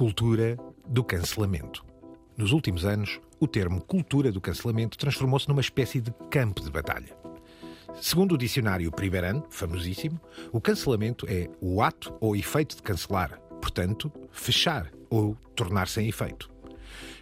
[0.00, 0.56] Cultura
[0.88, 1.84] do cancelamento.
[2.34, 7.14] Nos últimos anos, o termo cultura do cancelamento transformou-se numa espécie de campo de batalha.
[8.00, 10.18] Segundo o dicionário Priberan, famosíssimo,
[10.52, 16.50] o cancelamento é o ato ou efeito de cancelar, portanto, fechar ou tornar sem efeito.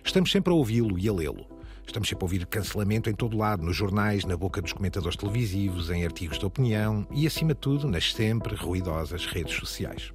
[0.05, 1.49] Estamos sempre a ouvi-lo e a lê-lo.
[1.85, 5.91] Estamos sempre a ouvir cancelamento em todo lado, nos jornais, na boca dos comentadores televisivos,
[5.91, 10.13] em artigos de opinião e, acima de tudo, nas sempre ruidosas redes sociais.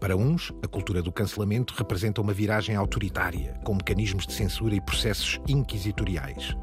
[0.00, 4.80] Para uns, a cultura do cancelamento representa uma viragem autoritária, com mecanismos de censura e
[4.80, 6.56] processos inquisitoriais.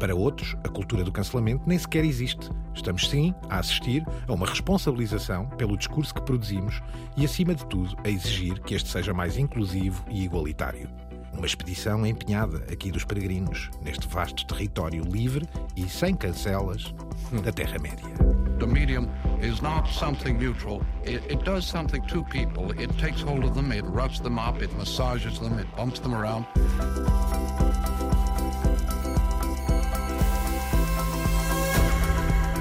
[0.00, 2.48] Para outros, a cultura do cancelamento nem sequer existe.
[2.74, 6.80] Estamos, sim, a assistir a uma responsabilização pelo discurso que produzimos
[7.14, 10.88] e, acima de tudo, a exigir que este seja mais inclusivo e igualitário.
[11.34, 15.46] Uma expedição empenhada aqui dos peregrinos, neste vasto território livre
[15.76, 16.94] e sem cancelas
[17.44, 18.37] da Terra-média.
[18.58, 19.08] The medium
[19.40, 20.82] is not something neutral.
[21.04, 22.72] It, it does something to people.
[22.72, 26.12] It takes hold of them, it roughs them up, it massages them, it bumps them
[26.12, 26.44] around.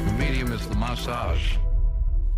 [0.06, 1.58] The medium is the massage.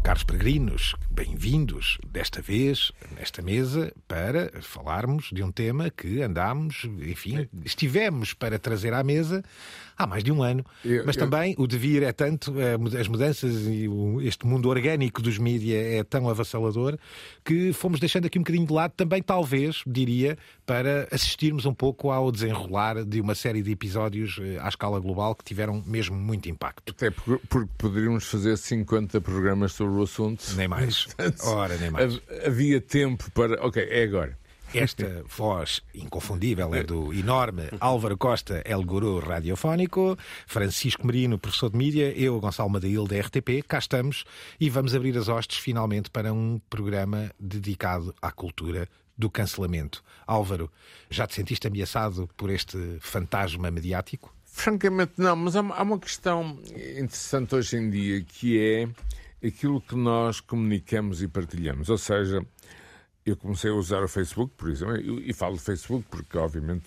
[0.03, 7.49] Caros peregrinos, bem-vindos desta vez nesta mesa para falarmos de um tema que andámos, enfim,
[7.65, 9.43] estivemos para trazer à mesa
[9.99, 10.65] há mais de um ano.
[10.83, 13.87] Eu- Mas eu- também o devir é tanto, eh, as mudanças e
[14.21, 16.97] este mundo orgânico dos mídia é tão avassalador
[17.43, 22.11] que fomos deixando aqui um bocadinho de lado, também talvez, diria, para assistirmos um pouco
[22.11, 26.47] ao desenrolar de uma série de episódios eh, à escala global que tiveram mesmo muito
[26.49, 26.93] impacto.
[26.95, 30.43] Até porque, porque poderíamos fazer 50 programas sobre o assunto.
[30.55, 31.07] Nem mais.
[31.43, 32.13] Ora, nem mais.
[32.15, 33.61] Hav- Havia tempo para.
[33.65, 34.37] Ok, é agora.
[34.73, 41.77] Esta voz inconfundível é do enorme Álvaro Costa, El Guru Radiofónico, Francisco Merino, professor de
[41.77, 43.63] mídia, eu, Gonçalo Madail, da RTP.
[43.67, 44.25] Cá estamos
[44.59, 50.03] e vamos abrir as hostes finalmente para um programa dedicado à cultura do cancelamento.
[50.27, 50.71] Álvaro,
[51.09, 54.33] já te sentiste ameaçado por este fantasma mediático?
[54.45, 56.59] Francamente, não, mas há, uma- questão
[56.97, 61.89] interessante hoje em dia que é aquilo que nós comunicamos e partilhamos.
[61.89, 62.45] Ou seja,
[63.29, 66.85] eu comecei a usar o Facebook, por exemplo, e, falo de Facebook porque, obviamente,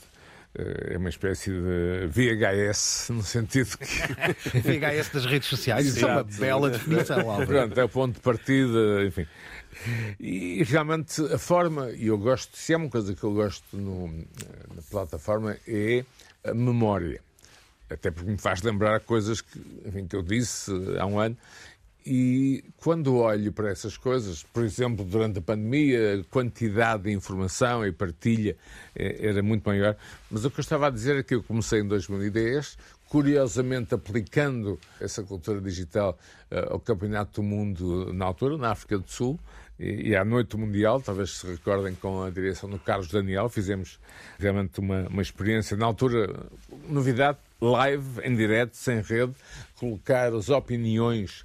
[0.54, 3.86] eh, é uma espécie de VHS, no sentido que.
[4.60, 7.46] VHS das redes sociais, isso é uma bela definição, Álvaro.
[7.46, 9.26] Pronto, é o ponto de partida, enfim.
[10.20, 14.08] E realmente a forma, e eu gosto, se há uma coisa que eu gosto no-
[14.08, 16.04] na plataforma é
[16.44, 17.20] a memória.
[17.88, 21.36] Até porque me faz lembrar coisas que, enfim, que eu disse há um ano.
[22.04, 27.86] E quando olho para essas coisas, por exemplo, durante a pandemia, a quantidade de informação
[27.86, 28.56] e partilha
[28.94, 29.96] eh, era muito maior.
[30.30, 32.76] Mas o que eu estava a dizer é que eu comecei em 2010,
[33.08, 36.18] curiosamente aplicando essa cultura digital
[36.50, 39.38] eh, ao Campeonato do Mundo na altura, na África do Sul,
[39.78, 43.98] e, à Noite Mundial, talvez se recordem com a direção do Carlos Daniel, fizemos
[44.38, 46.46] realmente uma, uma experiência, na altura,
[46.88, 49.32] novidade, live, em direto, sem rede,
[49.76, 51.44] colocar as opiniões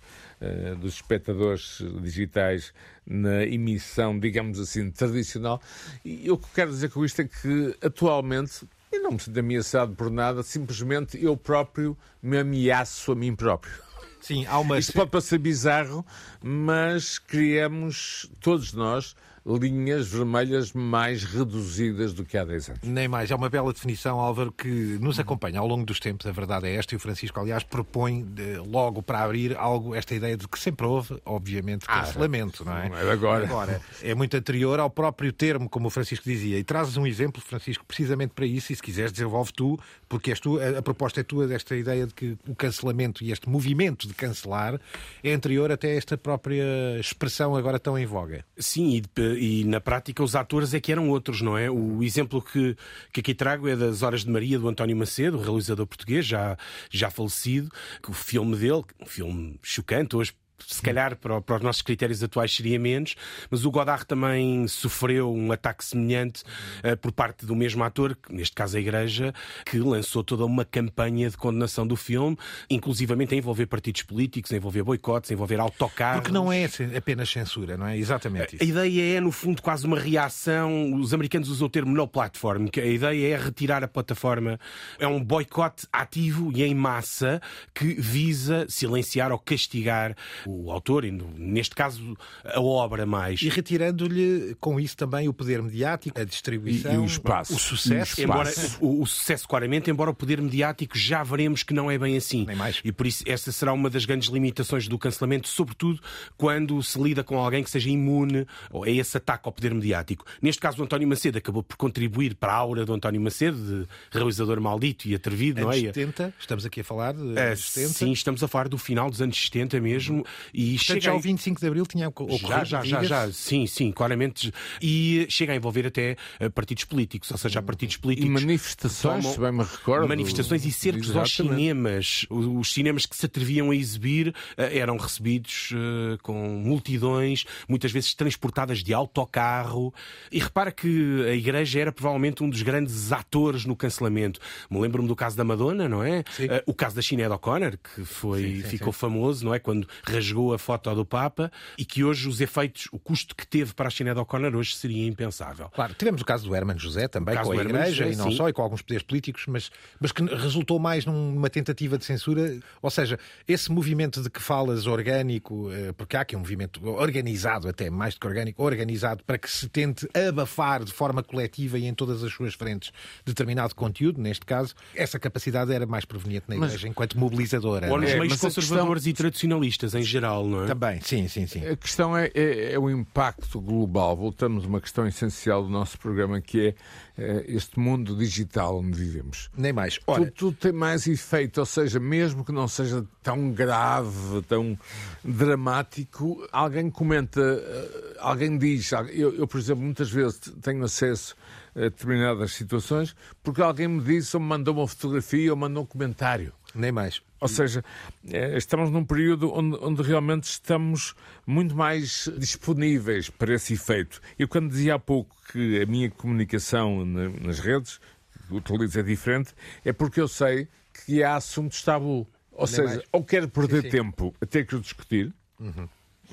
[0.79, 2.73] dos espectadores digitais
[3.05, 5.61] na emissão, digamos assim, tradicional.
[6.05, 9.95] E o que quero dizer com isto é que, atualmente, eu não me sinto ameaçado
[9.95, 13.73] por nada, simplesmente eu próprio me ameaço a mim próprio.
[14.21, 14.77] Sim, há uma.
[14.77, 16.05] Isto pode parecer bizarro,
[16.41, 19.15] mas criamos, todos nós,
[19.47, 22.81] linhas vermelhas mais reduzidas do que há 10 anos.
[22.83, 23.31] Nem mais.
[23.31, 24.67] É uma bela definição, Álvaro, que
[24.99, 26.25] nos acompanha ao longo dos tempos.
[26.27, 26.93] A verdade é esta.
[26.93, 30.85] E o Francisco, aliás, propõe de- logo para abrir algo, esta ideia de que sempre
[30.85, 32.89] houve, obviamente, cancelamento, não é?
[32.89, 33.45] não é agora.
[33.45, 36.57] Agora, é muito anterior ao próprio termo, como o Francisco dizia.
[36.59, 38.73] E trazes um exemplo, Francisco, precisamente para isso.
[38.73, 42.05] E se quiseres, desenvolve tu, porque és tu, a, a proposta é tua desta ideia
[42.05, 44.79] de que o cancelamento e este movimento de cancelar
[45.23, 46.63] é anterior até a esta própria
[46.99, 48.43] expressão agora tão em voga.
[48.57, 49.03] Sim, e,
[49.37, 51.69] e na prática os atores é que eram outros, não é?
[51.69, 52.75] O exemplo que,
[53.13, 56.57] que aqui trago é das Horas de Maria do António Macedo, realizador português, já,
[56.89, 57.69] já falecido,
[58.01, 60.33] que o filme dele, um filme chocante, hoje
[60.65, 63.15] se calhar para, para os nossos critérios atuais seria menos,
[63.49, 66.43] mas o Godard também sofreu um ataque semelhante
[66.83, 69.33] eh, por parte do mesmo ator, neste caso a Igreja,
[69.65, 72.37] que lançou toda uma campanha de condenação do filme,
[72.69, 76.21] inclusivamente a envolver partidos políticos, a envolver boicotes, a envolver autocarros.
[76.21, 77.97] Porque não é apenas censura, não é?
[77.97, 78.63] Exatamente isso.
[78.63, 80.93] A ideia é, no fundo, quase uma reação.
[80.93, 84.59] Os americanos usam o termo no platform, que a ideia é retirar a plataforma.
[84.99, 87.41] É um boicote ativo e em massa
[87.73, 90.15] que visa silenciar ou castigar
[90.47, 93.41] o autor, e neste caso a obra mais.
[93.41, 97.55] E retirando-lhe com isso também o poder mediático, a distribuição, e, e o espaço.
[97.55, 98.19] O sucesso.
[98.19, 98.77] O, embora, espaço.
[98.81, 102.45] o, o, sucesso, claramente, embora o poder mediático já veremos que não é bem assim.
[102.45, 102.81] Nem mais.
[102.83, 105.99] E por isso essa será uma das grandes limitações do cancelamento, sobretudo
[106.37, 108.45] quando se lida com alguém que seja imune
[108.85, 110.25] a esse ataque ao poder mediático.
[110.41, 113.87] Neste caso, o António Macedo acabou por contribuir para a aura do António Macedo, de
[114.11, 115.93] realizador maldito e atrevido, anos não é?
[115.93, 117.93] 70, estamos aqui a falar de É, anos 70.
[117.93, 120.25] sim, estamos a falar do final dos anos 70 mesmo.
[120.53, 122.47] E Portanto, chega já o 25 de Abril tinha ocorrido.
[122.47, 124.53] já, já, já, já, sim, sim, claramente.
[124.81, 128.29] E chega a envolver até eh, partidos políticos, ou seja, há partidos E políticos.
[128.31, 130.07] manifestações, tomam se bem me recordo.
[130.07, 132.25] Manifestações e cercos aos cinemas.
[132.29, 138.13] Os cinemas que se atreviam a exibir eh, eram recebidos eh, com multidões, muitas vezes
[138.13, 139.93] transportadas de autocarro.
[140.31, 144.39] E repara que a Igreja era provavelmente um dos grandes atores no cancelamento.
[144.69, 146.23] Me lembro-me do caso da Madonna, não é?
[146.39, 149.59] Eh, O caso da Sinéad O'Connor, que foi, ficou famoso, não é?
[149.59, 153.73] Quando rasgou a foto do Papa e que hoje os efeitos, o custo que teve
[153.73, 155.69] para a Sinéad O'Connor hoje seria impensável.
[155.69, 158.37] Claro, tivemos o caso do Hermano José também, com a Igreja, José, e não sim.
[158.37, 162.59] só, e com alguns poderes políticos, mas, mas que resultou mais numa tentativa de censura.
[162.81, 167.67] Ou seja, esse movimento de que falas orgânico, eh, porque há aqui um movimento organizado,
[167.67, 171.85] até mais do que orgânico, organizado, para que se tente abafar de forma coletiva e
[171.85, 172.91] em todas as suas frentes
[173.25, 177.87] determinado conteúdo, neste caso, essa capacidade era mais proveniente na Mas- Igreja enquanto mobilizadora.
[177.87, 178.13] Nos é?
[178.13, 180.16] É, meios mas conservadores e tradicionalistas em geral,
[180.47, 180.67] não é?
[180.67, 181.65] Também, sim, sim, sim.
[181.67, 184.15] A questão é, é- é o impacto global.
[184.15, 186.75] Voltamos a uma questão essencial do nosso programa, que é
[187.17, 189.49] eh, este mundo digital onde vivemos.
[189.57, 189.99] Nem mais.
[190.07, 194.77] Ora, Tudo, tudo tem mais efeito, ou seja, mesmo que não seja tão grave, tão
[195.23, 198.91] dramático, alguém comenta, eh, alguém diz.
[198.91, 201.35] Eu, eu, por exemplo, muitas vezes tenho acesso
[201.75, 205.85] a determinadas situações porque alguém me disse ou me mandou uma fotografia ou mandou um
[205.85, 206.51] comentário.
[206.75, 207.21] Nem mais.
[207.39, 207.83] Ou seja,
[208.31, 211.13] eh, estamos num período onde, onde realmente estamos
[211.45, 214.19] muito mais disponíveis para esse efeito.
[214.39, 217.99] Eu, quando dizia há pouco que a minha comunicação na- nas redes,
[218.47, 219.53] que utilizo é diferente,
[219.85, 220.67] é porque eu sei
[221.05, 222.27] que há assuntos tabu.
[222.51, 223.01] Ou Nem seja, mais.
[223.11, 223.89] ou quero perder sim.
[223.89, 225.31] tempo a ter que o discutir,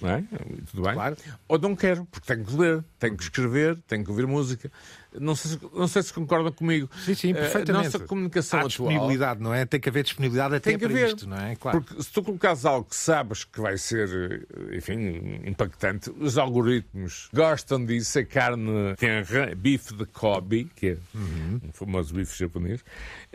[0.02, 0.24] não é?
[0.70, 0.94] Tudo bem?
[0.94, 1.16] Claro.
[1.48, 4.70] Ou não quero, porque tenho que ler, tenho que escrever, tenho que ouvir música.
[5.18, 6.90] Não sei, se- não sei se concordam comigo.
[7.04, 7.86] Sim, sim, Eh, perfeitamente.
[7.86, 8.88] A nossa comunicação Há atual...
[8.88, 9.64] disponibilidade, não é?
[9.64, 11.06] Tem que haver disponibilidade até Tem que para haver.
[11.08, 11.54] isto, não é?
[11.54, 11.80] Claro.
[11.82, 17.28] Porque se tu colocares algo que sabes que vai ser, eh, enfim, impactante, os algoritmos
[17.32, 18.18] gostam disso.
[18.18, 19.10] A carne tem
[19.56, 22.84] bife de Kobe, que é um famoso bife japonês.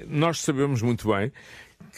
[0.06, 1.32] Nós sabemos muito bem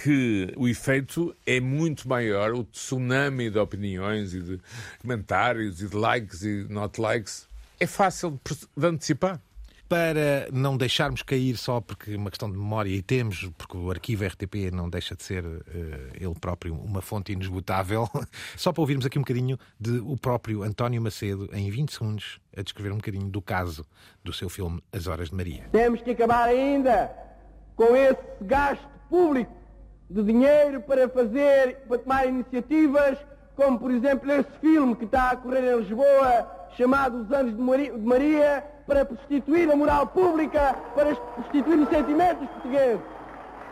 [0.04, 4.60] que o efeito é muito maior, o tsunami de opiniões e de
[5.00, 7.52] comentários e de likes e not likes
[7.82, 8.40] é fácil
[8.78, 9.42] de antecipar.
[9.90, 13.90] Para não deixarmos cair só porque é uma questão de memória e temos, porque o
[13.90, 18.08] arquivo RTP não deixa de ser eh, ele próprio uma fonte inesgotável,
[18.56, 22.62] só para ouvirmos aqui um bocadinho de o próprio António Macedo, em 20 segundos, a
[22.62, 23.86] descrever um bocadinho do caso
[24.24, 25.68] do seu filme As Horas de Maria.
[25.72, 27.12] Temos que acabar ainda
[27.76, 29.52] com esse gasto público
[30.12, 33.18] de dinheiro para fazer, para tomar iniciativas,
[33.56, 36.48] como por exemplo esse filme que está a correr em Lisboa,
[36.78, 41.90] chamado Os Anos de Mari- de Maria, para prostituir a moral pública, para prostituir os
[41.90, 43.00] sentimentos portugueses.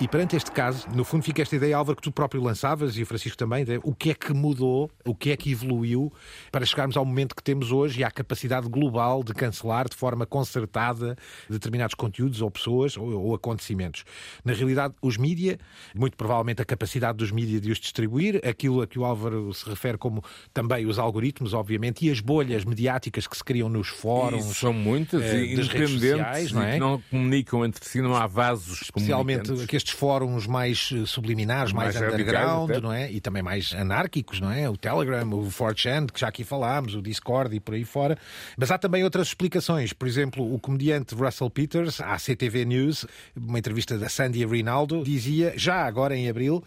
[0.01, 3.04] E perante este caso, no fundo fica esta ideia, Álvaro, que tu próprio lançavas e
[3.04, 6.10] o Francisco também, de o que é que mudou, o que é que evoluiu
[6.54, 10.25] para chegarmos ao momento que temos hoje e à capacidade global de cancelar de forma
[10.25, 11.18] concertada
[11.50, 14.06] determinados conteúdos ou pessoas ou, ou acontecimentos.
[14.46, 15.60] Na realidade, os mídia,
[15.94, 19.69] muito provavelmente a capacidade dos mídia de os distribuir, aquilo a que o Álvaro se
[19.69, 20.24] refere como
[20.54, 24.50] também os algoritmos, obviamente, e as bolhas mediáticas que se criam nos fóruns.
[24.50, 26.74] E são muitas eh, e independentes sociais, não é?
[26.75, 29.88] que não comunicam entre si, não há vasos Especialmente comunicantes.
[29.89, 33.12] Fóruns mais eh, subliminares, mais, Mais underground, não é?
[33.12, 34.69] E também mais anárquicos, não é?
[34.69, 38.17] O Telegram, o 4chan, que já aqui falámos, o Discord e por aí fora.
[38.58, 39.93] Mas há também outras explicações.
[39.93, 43.05] Por exemplo, o comediante Russell Peters, à CTV News,
[43.36, 46.63] uma entrevista da Sandy Rinaldo, dizia, já agora em abril,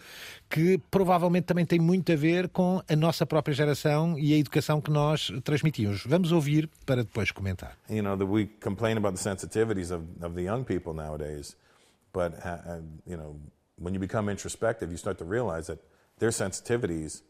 [0.49, 4.79] que provavelmente também tem muito a ver com a nossa própria geração e a educação
[4.79, 6.03] que nós transmitimos.
[6.05, 7.77] Vamos ouvir para depois comentar.
[7.89, 11.55] you know that we complain about the sensitivities of, of the young people nowadays
[12.13, 13.39] but uh, uh, you know
[13.77, 15.79] when you become introspective you start to realize that
[16.19, 17.21] their sensitivities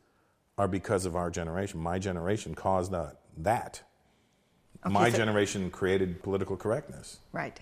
[0.58, 1.80] are because of our generation.
[1.80, 3.18] My generation caused that.
[3.38, 3.82] That
[4.86, 7.20] my so- generation created political correctness.
[7.32, 7.60] Right.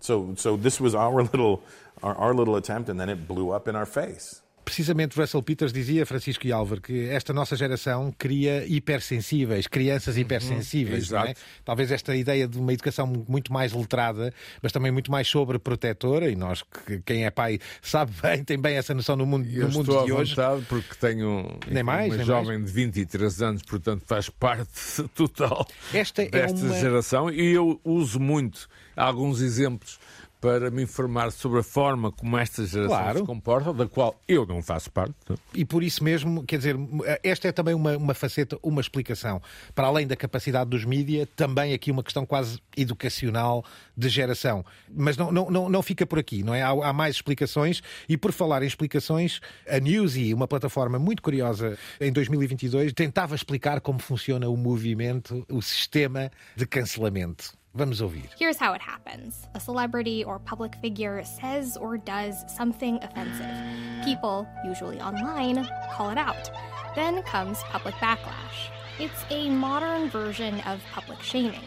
[0.00, 1.62] so so this was our little
[2.02, 5.72] our, our little attempt and then it blew up in our face Precisamente Russell Peters
[5.72, 11.10] dizia, Francisco e Álvaro, que esta nossa geração cria hipersensíveis, crianças hipersensíveis.
[11.10, 11.34] Não é?
[11.64, 16.36] Talvez esta ideia de uma educação muito mais letrada, mas também muito mais sobreprotetora, e
[16.36, 19.72] nós, que, quem é pai, sabe bem, tem bem essa noção no mundo, Eu no
[19.74, 20.34] mundo estou de à hoje.
[20.34, 25.66] vontade porque tenho enfim, Nem mais, uma jovem de 23 anos, portanto faz parte total
[25.92, 29.98] Esta é desta uma- geração e eu uso muito alguns exemplos
[30.42, 33.18] para me informar sobre a forma como esta geração Claro.
[33.20, 35.14] se comporta, da qual eu não faço parte.
[35.30, 35.34] é?
[35.54, 36.76] E por isso mesmo, quer dizer,
[37.22, 39.40] esta é também uma, uma faceta, uma explicação.
[39.72, 43.64] Para além da capacidade dos mídia, também aqui uma questão quase educacional
[43.96, 44.64] de geração.
[44.92, 46.60] Mas não, não, não, não fica por aqui, não é?
[46.60, 51.78] Há, há mais explicações e por falar em explicações, a Newsy, uma plataforma muito curiosa,
[52.00, 57.61] em 2022, tentava explicar como funciona o movimento, o sistema de cancelamento.
[57.74, 58.28] Vamos ouvir.
[58.38, 64.04] Here's how it happens a celebrity or public figure says or does something offensive.
[64.04, 66.50] People, usually online, call it out.
[66.94, 68.68] Then comes public backlash.
[68.98, 71.64] It's a modern version of public shaming.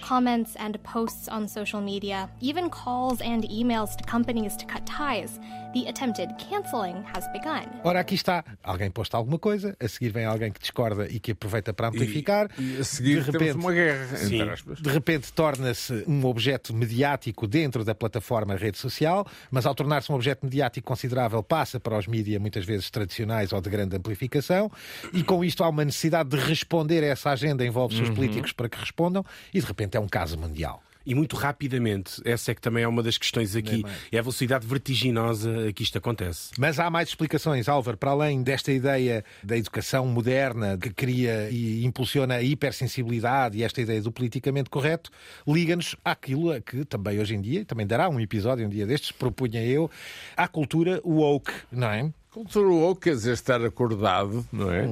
[0.00, 5.38] Comments and posts on social media, even calls and emails to companies to cut ties.
[5.72, 7.80] The attempted canceling has begun.
[7.82, 8.44] Ora, aqui está.
[8.62, 12.50] Alguém posta alguma coisa, a seguir vem alguém que discorda e que aproveita para amplificar.
[12.58, 14.34] E a seguir de temos repente, uma guerra, Sim.
[14.34, 14.82] entre aspas.
[14.82, 20.14] De repente torna-se um objeto mediático dentro da plataforma rede social, mas ao tornar-se um
[20.14, 24.70] objeto mediático considerável, passa para os mídias muitas vezes tradicionais ou de grande amplificação,
[25.12, 28.52] e com isto há uma necessidade de responder a essa agenda, envolve os seus políticos
[28.52, 29.24] para que respondam,
[29.54, 30.82] e de repente é um caso mundial.
[31.04, 34.66] E muito rapidamente, essa é que também é uma das questões aqui, é a velocidade
[34.66, 36.50] vertiginosa a que isto acontece.
[36.58, 41.84] Mas há mais explicações, Álvaro, para além desta ideia da educação moderna que cria e
[41.84, 45.10] impulsiona a hipersensibilidade e esta ideia do politicamente correto,
[45.46, 49.12] liga-nos àquilo a que também hoje em dia, também dará um episódio um dia destes,
[49.12, 49.90] propunha eu,
[50.36, 52.12] à cultura woke, não é?
[52.32, 54.86] Cultura woke quer dizer estar acordado, não é?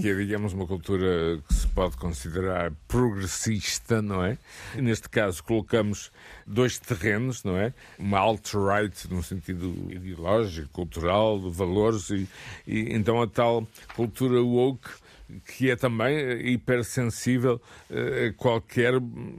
[0.00, 4.38] Que é, digamos, uma cultura que se pode considerar progressista, não é?
[4.76, 6.12] E neste caso colocamos
[6.46, 7.74] dois terrenos, não é?
[7.98, 12.28] Uma alt-right no sentido ideológico, cultural, de valores, e,
[12.68, 14.90] e então a tal cultura woke
[15.46, 18.94] que é também hipersensível eh, a qualquer,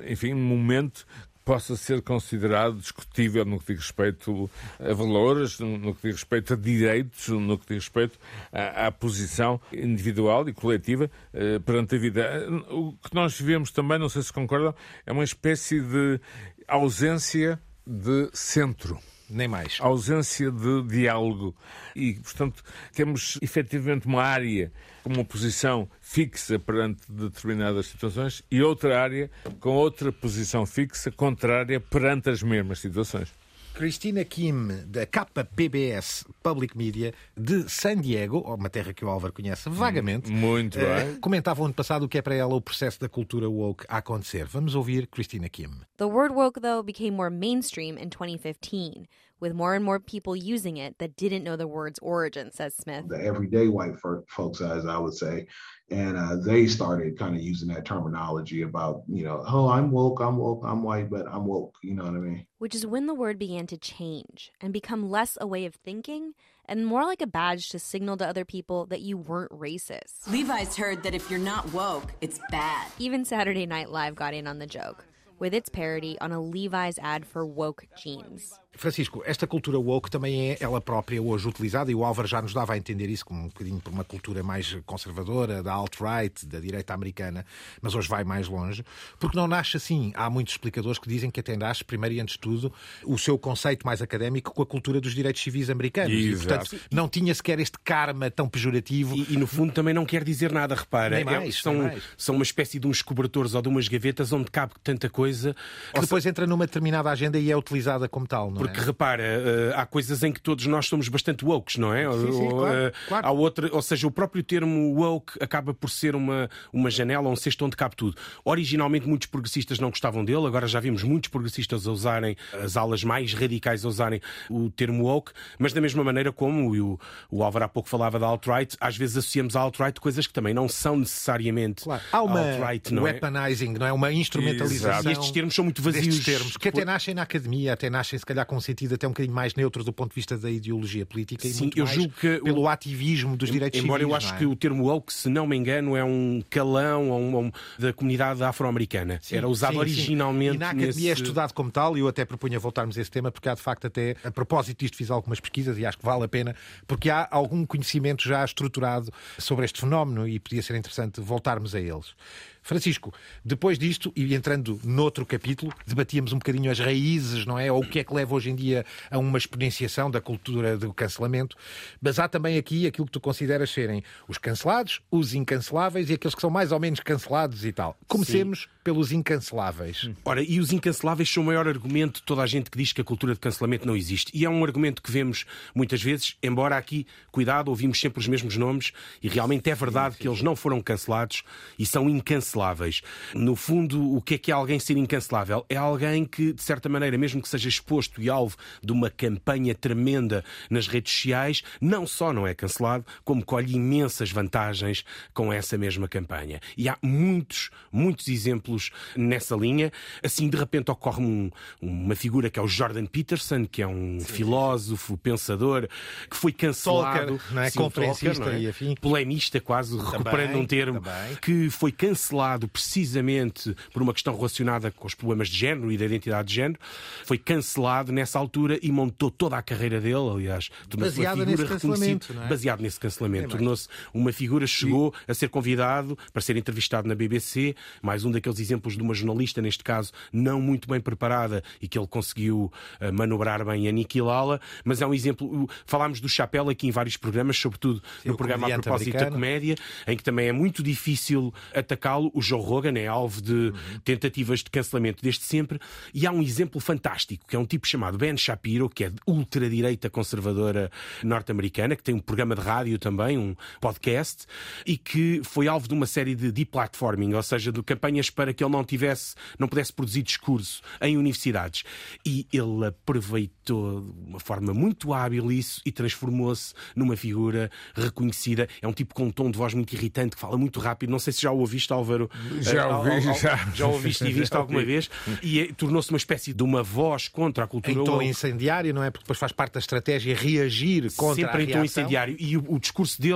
[0.08, 1.06] enfim, momento
[1.52, 6.56] possa ser considerado discutível no que diz respeito a valores, no que diz respeito a
[6.56, 8.18] direitos, no que diz respeito
[8.54, 12.48] à, à posição individual e coletiva eh, perante a vida.
[12.70, 14.74] O que nós vivemos também, não sei se concordam,
[15.06, 16.22] é uma espécie de
[16.70, 18.98] ausência de centro
[19.32, 19.78] Nem mais.
[19.80, 21.56] ausência de diálogo.
[21.96, 24.72] E, portanto, temos efetivamente uma área
[25.04, 31.80] com uma posição fixa perante determinadas situações e outra área com outra posição fixa, contrária,
[31.80, 33.41] perante as mesmas situações.
[33.74, 39.70] Cristina Kim, da KPBS Public Media, de San Diego, uma terra que o Álvaro conhece
[39.70, 41.16] vagamente, Muito eh, bem.
[41.20, 44.46] comentava ano passado o que é para ela o processo da cultura woke a acontecer.
[44.46, 45.70] Vamos ouvir Cristina Kim.
[45.98, 49.08] The word woke, though, became more mainstream in 2015,
[49.42, 53.10] with more and more people using it that didn't know the word's origin, says Smith.
[53.10, 55.48] the everyday white folks, as I would say,
[55.90, 60.22] and uh, they started kind of using that terminology about, you know, oh, I'm woke,
[60.22, 61.76] I'm woke, I'm white, but I'm woke.
[61.84, 62.46] You know what I mean?
[62.60, 66.34] Which is when the word began to change and become less a way of thinking
[66.66, 70.30] and more like a badge to signal to other people that you weren't racist.
[70.32, 72.88] Levi's heard that if you're not woke, it's bad.
[73.00, 75.04] Even Saturday Night Live got in on the joke
[75.42, 78.60] with its parody on a Levi's ad for woke jeans.
[78.82, 82.54] Francisco, esta cultura woke também é ela própria hoje utilizada, e o Álvaro já nos
[82.54, 86.58] dava a entender isso como um bocadinho por uma cultura mais conservadora, da alt-right, da
[86.60, 87.46] direita americana,
[87.82, 88.84] mas hoje vai mais longe,
[89.20, 90.14] porque não nasce assim.
[90.16, 92.72] Há muitos explicadores que dizem que até nasce, primeiro e antes de tudo,
[93.06, 96.14] o seu conceito mais académico com a cultura dos direitos civis americanos.
[96.14, 96.48] E, Exato.
[96.70, 99.16] portanto, não tinha sequer este karma tão pejorativo.
[99.16, 101.18] E, e, no fundo também não quer dizer nada, repara.
[101.18, 102.04] Nem mais, É- são, nem mais.
[102.18, 105.54] são uma espécie de uns cobertores ou de umas gavetas onde cabe tanta coisa.
[105.94, 108.84] que depois entra numa determinada agenda e é utilizada como tal, não Porque é?
[108.84, 112.10] repara, eh, há coisas em que todos nós somos bastante woke, não é?
[112.12, 113.28] Sim, sim, claro, eh, claro.
[113.28, 117.36] Há outra, ou seja, o próprio termo woke acaba por ser uma, uma janela, um
[117.36, 118.18] cesto onde cabe tudo.
[118.44, 123.04] Originalmente muitos progressistas não gostavam dele, agora já vimos muitos progressistas a usarem, as alas
[123.04, 127.00] mais radicais a usarem o termo woke, mas da mesma maneira como o,
[127.30, 130.54] o Álvaro há pouco falava da alt-right, às vezes associamos à alt-right coisas que também
[130.54, 132.04] não são necessariamente Claro.
[132.12, 133.12] Há uma alt-right, não é?
[133.12, 133.94] weaponizing, não é?
[133.94, 134.92] Uma instrumentalização.
[134.92, 135.06] Exato.
[135.06, 136.06] E destes termos são muito vazios.
[136.06, 139.08] destes termos, que até nascem na academia, até nascem se calhar com um sentido até
[139.08, 141.88] um bocadinho mais neutro do ponto de vista da ideologia política e Sim, muito eu
[141.88, 144.40] julgo que pelo o- ativismo dos direitos Embora eu civis, acho não é?
[144.40, 148.44] que o termo woke, se não me engano, é um calão um- um- da comunidade
[148.44, 149.20] afro-americana.
[149.22, 149.80] Sim, Era usado sim, sim.
[149.80, 151.10] originalmente E na academia nesse...
[151.10, 153.62] é estudado como tal, e eu até propunha voltarmos a esse tema, porque há de
[153.62, 156.54] facto até, a propósito disto, fiz algumas pesquisas e acho que vale a pena,
[156.86, 161.80] porque há algum conhecimento já estruturado sobre este fenómeno e podia ser interessante voltarmos a
[161.80, 162.14] eles.
[162.62, 163.14] Francisco,
[163.44, 167.72] depois disto, e entrando noutro capítulo, debatíamos um bocadinho as raízes, não é?
[167.72, 170.94] Ou o que é que leva hoje em dia a uma exponenciação da cultura do
[170.94, 171.56] cancelamento.
[172.02, 176.36] Mas há também aqui aquilo que tu consideras serem os cancelados, os incanceláveis e aqueles
[176.36, 177.98] que são mais ou menos cancelados e tal.
[178.08, 180.10] Comecemos pelos incanceláveis.
[180.26, 183.02] Ora, e os incanceláveis são o maior argumento de toda a gente que diz que
[183.02, 184.32] a cultura de cancelamento não existe.
[184.34, 185.46] E é um argumento que vemos
[185.76, 190.28] muitas vezes, embora aqui, cuidado, ouvimos sempre os mesmos nomes, e realmente é verdade que
[190.28, 191.44] eles não foram cancelados
[191.78, 193.02] e são incanceláveis.
[193.34, 195.66] No fundo, o que é que é alguém ser incancelável?
[195.70, 199.76] É alguém que, de certa maneira, mesmo que seja exposto e alvo de uma campanha
[199.76, 205.78] tremenda nas redes sociais, não só não é cancelado, como colhe imensas vantagens com essa
[205.78, 206.60] mesma campanha.
[206.78, 208.71] E há muitos, muitos exemplos
[209.16, 209.92] nessa linha.
[210.24, 211.50] Assim, de repente, ocorre um-
[211.82, 215.88] uma figura que é o Jordan Peterson, que é um filósofo, pensador,
[216.30, 217.38] que foi cancelado.
[217.38, 217.70] Talker, não é?
[217.70, 218.62] Sim, Conferencista talker, não é?
[218.62, 218.96] e afim.
[219.00, 221.36] Polemista, quase, recuperando um termo, também.
[221.42, 226.06] que foi cancelado precisamente por uma questão relacionada com os problemas de género e da
[226.06, 226.80] identidade de género.
[227.26, 232.46] Foi cancelado nessa altura e montou toda a carreira dele, aliás, tornou-se uma figura reconhecida.
[232.46, 232.48] é?
[232.48, 233.50] Baseado nesse cancelamento.
[233.50, 238.60] Tornou-se uma figura, chegou a ser convidado para ser entrevistado na BBC, mais um daqueles
[238.62, 243.12] exemplos de uma jornalista, neste caso, não muito bem preparada e que ele conseguiu eh,
[243.12, 245.70] manobrar bem e aniquilá-la, mas é um exemplo.
[245.86, 249.32] Falámos do Chapéu aqui em vários programas, sobretudo no o programa a propósito da americano.
[249.36, 249.76] comédia,
[250.08, 252.32] em que também é muito difícil atacá-lo.
[252.34, 255.80] O Joe Rogan é alvo de tentativas de cancelamento desde sempre.
[256.14, 259.18] E há um exemplo fantástico, que é um tipo chamado Ben Shapiro, que é de
[259.28, 260.92] ultradireita conservadora
[261.24, 264.46] norte-americana, que tem um programa de rádio também, um podcast,
[264.86, 268.64] e que foi alvo de uma série de deplatforming, ou seja, de campanhas para que
[268.64, 271.84] ele não tivesse, não pudesse produzir discurso em universidades.
[272.26, 278.68] E ele aproveitou de uma forma muito hábil isso e transformou-se numa figura reconhecida.
[278.82, 281.10] É um tipo com um tom de voz muito irritante, que fala muito rápido.
[281.10, 282.30] Não sei se já o ouviste, Álvaro.
[282.60, 283.56] Já Eh, ouvi, al- já.
[283.74, 285.10] Já ouviste e viste Já alguma vez.
[285.42, 289.04] E é- tornou-se uma espécie de uma voz contra a cultura Em tom incendiário, não
[289.04, 289.10] é?
[289.12, 292.36] Porque depois faz parte da estratégia reagir contra Sempre a em tom incendiário.
[292.40, 293.36] E o, o discurso dele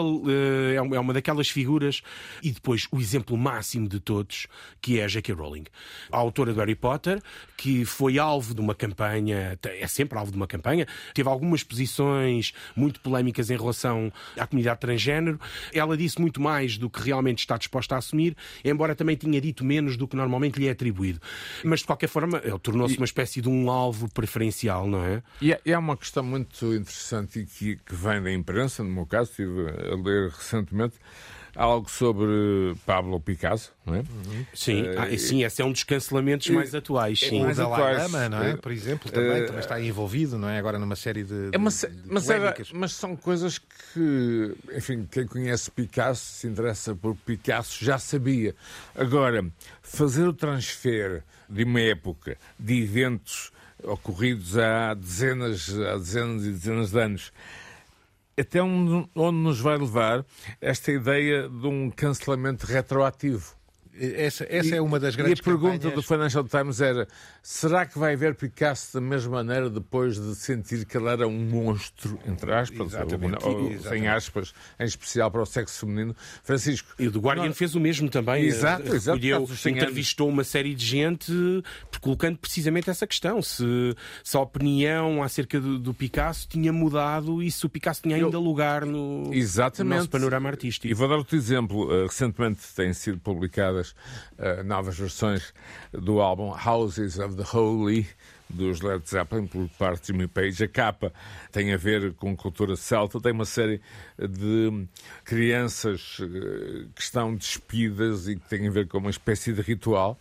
[0.79, 2.01] uma- é uma daquelas figuras.
[2.41, 4.47] E depois o exemplo máximo de todos,
[4.81, 5.33] que é a J.K.
[5.33, 5.65] Rowling,
[6.11, 7.21] a autora do Harry Potter,
[7.55, 12.53] que foi alvo de uma campanha, é sempre alvo de uma campanha, teve algumas posições
[12.75, 15.39] muito polémicas em relação à comunidade transgênero.
[15.73, 19.63] Ela disse muito mais do que realmente está disposta a assumir, embora também tinha dito
[19.63, 21.21] menos do que normalmente lhe é atribuído.
[21.63, 25.23] Mas de qualquer forma, ele tornou-se uma espécie de um alvo preferencial, não é?
[25.41, 28.89] E é, e é uma questão muito interessante e que, que vem da imprensa, no
[28.89, 30.95] meu caso, estive a ler recentemente
[31.55, 34.03] algo sobre Pablo Picasso, não é?
[34.53, 37.19] Sim, Eh, ah, sim, esse é um dos cancelamentos mais atuais.
[37.19, 37.39] Sim.
[37.41, 38.57] O mais Dalai atuais, Lama, não é?
[38.57, 40.57] Por exemplo, também, eh, também está envolvido, não é?
[40.57, 44.55] Agora numa série de, É uma de- se- de mas, era- mas são coisas que,
[44.75, 48.53] enfim, quem conhece Picasso, se interessa por Picasso, já sabia.
[48.93, 49.45] Agora,
[49.81, 53.51] fazer o transfer de uma época de eventos
[53.83, 57.31] ocorridos há dezenas, há dezenas e dezenas de anos,
[58.37, 60.25] até onde, nos vai levar
[60.59, 63.55] esta ideia de um cancelamento retroativo.
[63.97, 65.95] Essa, essa é uma das E grandes a pergunta campanhas.
[65.95, 67.07] do Financial Times era:
[67.41, 71.39] será que vai ver Picasso da mesma maneira depois de sentir que ele era um
[71.49, 73.45] monstro, entre aspas, Exatamente.
[73.45, 76.15] ou, ou sem aspas, em especial para o sexo feminino?
[76.43, 76.93] Francisco.
[76.99, 78.43] E o The Guardian fez o mesmo também.
[78.45, 79.83] Exato, Eh, exato, recolheu, por causa dos 100 anos.
[79.83, 83.41] entrevistou uma série de gente eh, colocando precisamente essa questão.
[83.41, 83.63] Se,
[84.23, 88.39] se a opinião acerca do, do Picasso tinha mudado e se o Picasso tinha ainda
[88.39, 89.89] lugar no, Exatamente.
[89.91, 90.87] no nosso panorama artístico.
[90.87, 91.85] E vou dar outro exemplo.
[91.85, 95.53] Uh, recentemente têm sido publicadas uh, novas versões
[95.91, 98.07] do álbum Houses of the Holy
[98.49, 100.63] dos Led Zeppelin por parte de Jimmy Page.
[100.63, 101.11] A capa
[101.51, 103.81] tem a ver com cultura celta, tem uma série
[104.17, 104.87] de
[105.23, 110.17] crianças uh, que estão despidas e que têm a ver com uma espécie de ritual.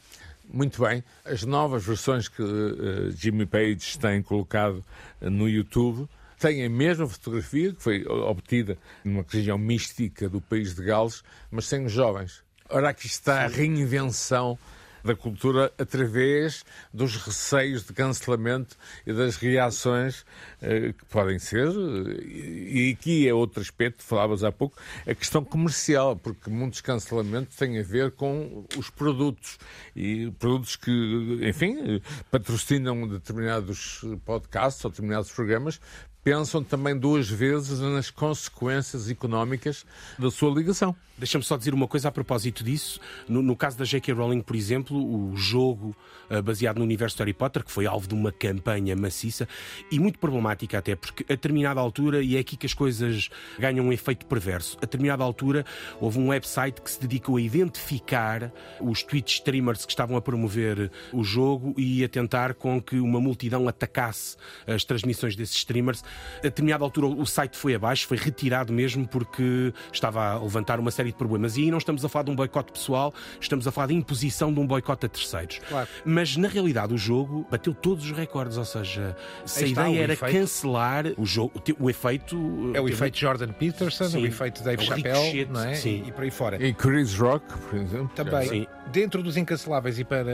[0.46, 4.84] Muito bem, as novas versões que uh, Jimmy Page tem colocado
[5.20, 10.84] no YouTube têm a mesma fotografia que foi obtida numa região mística do país de
[10.84, 12.43] Gales, mas sem os jovens.
[12.70, 14.58] Ora, aqui está a reinvenção
[15.04, 18.74] da cultura através dos receios de cancelamento
[19.06, 20.24] e das reações
[20.62, 21.68] eh, que podem ser.
[21.68, 27.78] E aqui é outro aspecto, falavas há pouco, a questão comercial, porque muitos cancelamentos têm
[27.78, 29.58] a ver com os produtos
[29.94, 32.00] e produtos que, enfim,
[32.30, 35.78] patrocinam determinados podcasts ou determinados programas
[36.24, 39.84] pensam também duas vezes nas consequências económicas
[40.18, 40.96] da sua ligação.
[41.16, 42.98] Deixa-me só dizer uma coisa a propósito disso.
[43.28, 44.12] No, no caso da J.K.
[44.14, 45.94] Rowling, por exemplo, o jogo
[46.28, 49.46] uh, baseado no universo de Harry Potter, que foi alvo de uma campanha maciça
[49.92, 53.86] e muito problemática até, porque a determinada altura, e é aqui que as coisas ganham
[53.86, 55.64] um efeito perverso, a determinada altura
[56.00, 60.90] houve um website que se dedicou a identificar os Twitch streamers que estavam a promover
[61.12, 66.02] o jogo e a tentar com que uma multidão atacasse as transmissões desses streamers.
[66.38, 70.90] A determinada altura o site foi abaixo, foi retirado mesmo porque estava a levantar uma
[70.90, 71.56] série de problemas.
[71.56, 74.52] E aí não estamos a falar de um boicote pessoal, estamos a falar de imposição
[74.52, 75.60] de um boicote a terceiros.
[75.68, 75.88] Claro.
[76.04, 80.12] Mas na realidade o jogo bateu todos os recordes, ou seja, se a ideia era
[80.12, 80.32] efeito.
[80.32, 82.36] cancelar o jogo, o efeito.
[82.74, 84.22] É o efeito Jordan Peterson, Sim.
[84.22, 85.74] o efeito Dave É Chappelle, não é?
[85.74, 86.02] sim.
[86.04, 86.62] E, e por aí fora.
[86.64, 88.10] E Chris Rock, por exemplo.
[88.14, 88.66] Também, Sim.
[88.92, 90.24] dentro dos incanceláveis, e para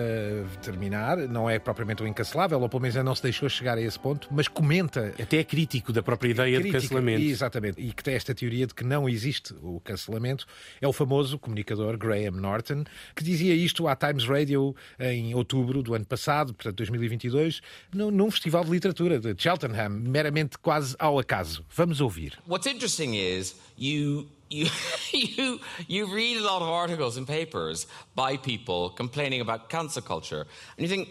[0.63, 3.81] terminar, não é propriamente um incancelável, ou pelo menos ainda não se deixou chegar a
[3.81, 5.13] esse ponto, mas comenta.
[5.21, 7.23] Até é crítico da própria ideia de crítica- cancelamento.
[7.23, 7.81] Exatamente.
[7.81, 10.47] E que tem esta teoria de que não existe o cancelamento.
[10.81, 15.95] É o famoso comunicador Graham Norton, que dizia isto à Times Radio em outubro do
[15.95, 17.61] ano passado, portanto 2022,
[17.95, 21.65] num, num festival de literatura de Cheltenham, meramente quase ao acaso.
[21.75, 22.39] Vamos ouvir.
[22.49, 24.67] What's interesting is you you
[25.13, 30.47] you you read a lot of articles and papers by people complaining about cancel culture,
[30.79, 31.09] and you think.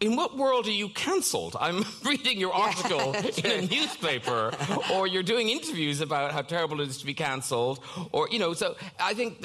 [0.00, 1.56] In what world are you cancelled?
[1.58, 4.52] I'm reading your article in a newspaper,
[4.92, 7.80] or you're doing interviews about how terrible it is to be cancelled,
[8.12, 9.44] or, you know, so I think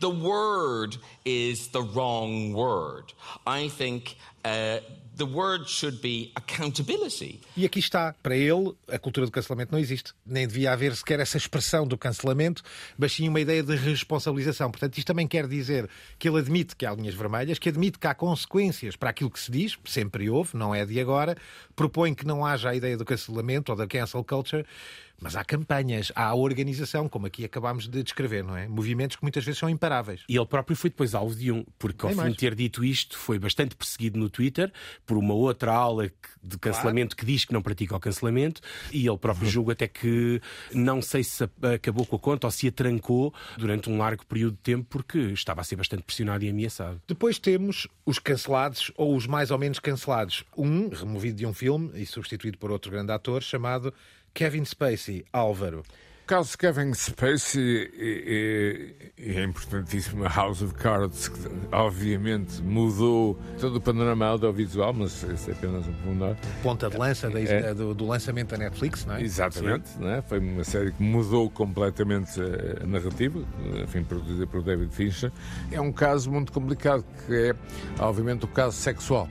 [0.00, 3.12] the word is the wrong word.
[3.46, 4.78] I think uh,
[5.18, 7.40] the word should be accountability.
[7.56, 10.12] E aqui está, para ele, a cultura do cancelamento não existe.
[10.24, 12.62] Nem devia haver sequer essa expressão do cancelamento,
[12.96, 14.70] mas sim uma ideia de responsabilização.
[14.70, 18.06] Portanto, isto também quer dizer que ele admite que há linhas vermelhas, que admite que
[18.06, 21.36] há consequências para aquilo que se diz, sempre houve, não é de agora,
[21.74, 24.64] propõe que não haja a ideia do cancelamento ou da cancel culture,
[25.20, 28.68] mas há campanhas, há organização, como aqui acabámos de descrever, não é?
[28.68, 30.22] Movimentos que muitas vezes são imparáveis.
[30.28, 32.32] E ele próprio foi depois alvo de um, porque ao fim mais.
[32.32, 34.72] de ter dito isto, foi bastante perseguido no Twitter
[35.08, 38.60] por uma outra aula de cancelamento que diz que não pratica o cancelamento,
[38.92, 40.40] e ele próprio julga até que
[40.72, 44.52] não sei se acabou com a conta ou se a trancou durante um largo período
[44.52, 47.00] de tempo, porque estava a ser bastante pressionado e ameaçado.
[47.08, 50.44] Depois temos os cancelados ou os mais ou menos cancelados.
[50.54, 53.94] Um removido de um filme e substituído por outro grande ator chamado
[54.34, 55.82] Kevin Spacey, Álvaro.
[56.28, 60.26] O caso de Kevin Spacey é, é, é importantíssimo.
[60.26, 61.38] A House of Cards, que
[61.72, 66.36] obviamente mudou todo o panorama audiovisual, mas isso é apenas um pormenor.
[66.62, 67.72] Ponta de lança da- É.
[67.72, 69.22] do, do lançamento da Netflix, não é?
[69.22, 70.20] Exatamente, não é?
[70.20, 72.38] foi uma série que mudou completamente
[72.82, 73.42] a narrativa,
[73.82, 75.32] enfim, produzida por David Fincher.
[75.72, 77.54] É um caso muito complicado, que é,
[77.98, 79.26] obviamente, o caso sexual.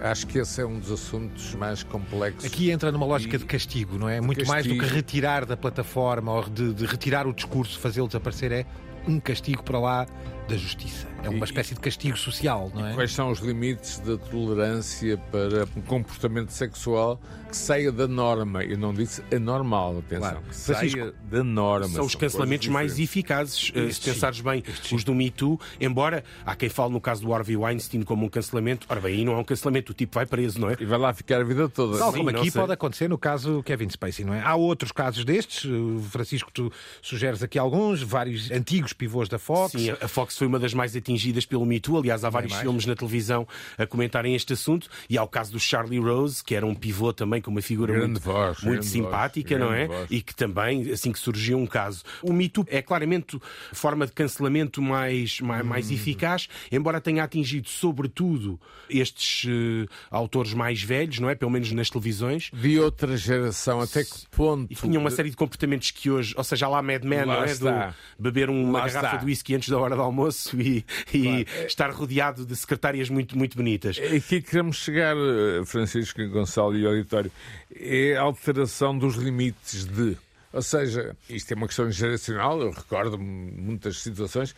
[0.00, 2.44] Acho que esse é um dos assuntos mais complexos.
[2.44, 4.20] Aqui entra numa lógica E- de castigo, não é?
[4.20, 4.96] Muito mais do que castigo.
[4.96, 8.66] retirar da plataforma ou de, de retirar o discurso, fazê-lo desaparecer, é
[9.06, 10.06] um castigo para lá
[10.52, 11.06] da justiça.
[11.22, 12.94] É uma E- espécie de castigo social, não é?
[12.94, 18.62] Quais são os limites da tolerância para um comportamento sexual que saia da norma?
[18.64, 20.18] Eu não disse anormal, atenção.
[20.18, 20.40] Claro.
[20.48, 21.88] Que Francisco, saia da norma.
[21.88, 24.62] São os cancelamentos mais eficazes, eh, se pensares bem,
[24.92, 28.28] os do Me Too, embora há quem fale no caso do Harvey Weinstein como um
[28.28, 30.76] cancelamento, ora bem, aí não é um cancelamento, o tipo vai preso, não é?
[30.78, 31.98] E vai lá ficar a vida toda.
[31.98, 32.60] Tal como aqui sei.
[32.60, 34.42] pode acontecer no caso Kevin Spacey, não é?
[34.42, 35.70] Há outros casos destes,
[36.10, 39.72] Francisco, tu sugeres aqui alguns, vários antigos pivôs da Fox.
[39.72, 41.96] Sim, a Fox foi uma das mais atingidas pelo Me Too.
[41.98, 42.64] Aliás, há vários mais.
[42.64, 43.46] filmes na televisão
[43.78, 44.88] a comentarem este assunto.
[45.08, 47.92] E há o caso do Charlie Rose, que era um pivô também com uma figura
[47.92, 49.86] Grande muito, voz, muito simpática, voz, não é?
[49.86, 50.08] voz.
[50.10, 52.02] E que também, assim que surgiu um caso.
[52.24, 55.94] O Me Too é claramente a forma de cancelamento mais, mais, mais Hum.
[55.94, 58.58] eficaz, embora tenha atingido, sobretudo,
[58.90, 61.36] estes eh, autores mais velhos, não é?
[61.36, 62.50] Pelo menos nas televisões.
[62.52, 64.72] De outra geração, até que ponto.
[64.72, 67.54] E tinha uma série de comportamentos que hoje, ou seja, lá Mad Men, não é?
[67.54, 69.16] Do beber uma Lá garrafa está.
[69.18, 73.56] de whisky antes da hora do almoço e, e estar rodeado de secretárias muito, muito
[73.56, 73.98] bonitas.
[73.98, 77.30] Aqui queremos chegar, eh, Francisco Gonçalo e auditório,
[77.74, 80.16] é a alteração dos limites de.
[80.52, 84.54] Ou seja, isto é uma questão geracional, eu recordo muitas situações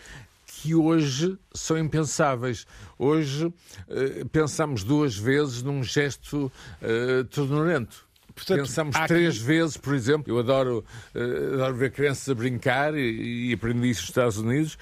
[0.46, 2.66] que hoje são impensáveis.
[2.98, 3.52] Hoje
[3.88, 8.06] eh, pensamos duas vezes num gesto eh, tornurento.
[8.34, 9.44] Portanto, Pensamos três aqui...
[9.44, 14.02] vezes, por exemplo, eu adoro, uh, adoro ver crianças a brincar e, e aprendi isso
[14.02, 14.78] nos Estados Unidos,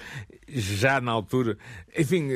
[0.47, 1.57] já na altura.
[1.97, 2.29] Enfim,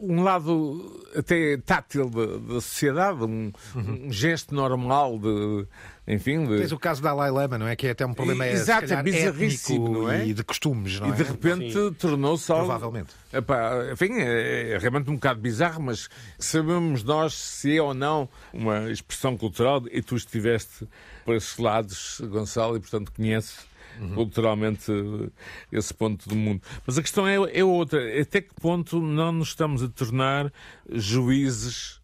[0.00, 4.06] um lado até tátil da, da sociedade, um, uhum.
[4.06, 5.66] um, gesto normal de.
[6.08, 6.58] Enfim, de...
[6.58, 7.76] Tens o caso da Dalai Lama, não é?
[7.76, 10.26] Que é até um problema Exato, é, é bizarríssimo, não é?
[10.26, 11.10] E de costumes, não é?
[11.10, 12.66] E de repente tornou-se algo.
[12.66, 13.10] Provavelmente.
[13.32, 16.08] Epá, enfim, é, é, realmente um bocado bizarro, mas
[16.38, 20.88] sabemos nós se é ou não uma expressão cultural e tu estiveste
[21.24, 24.14] por esses lados, Gonçalo, e portanto conheces uhum.
[24.14, 24.92] culturalmente
[25.72, 26.62] esse ponto do mundo.
[26.86, 28.20] Mas a questão é, é outra.
[28.20, 30.52] Até que ponto não nos estamos a tornar
[30.88, 32.00] juízes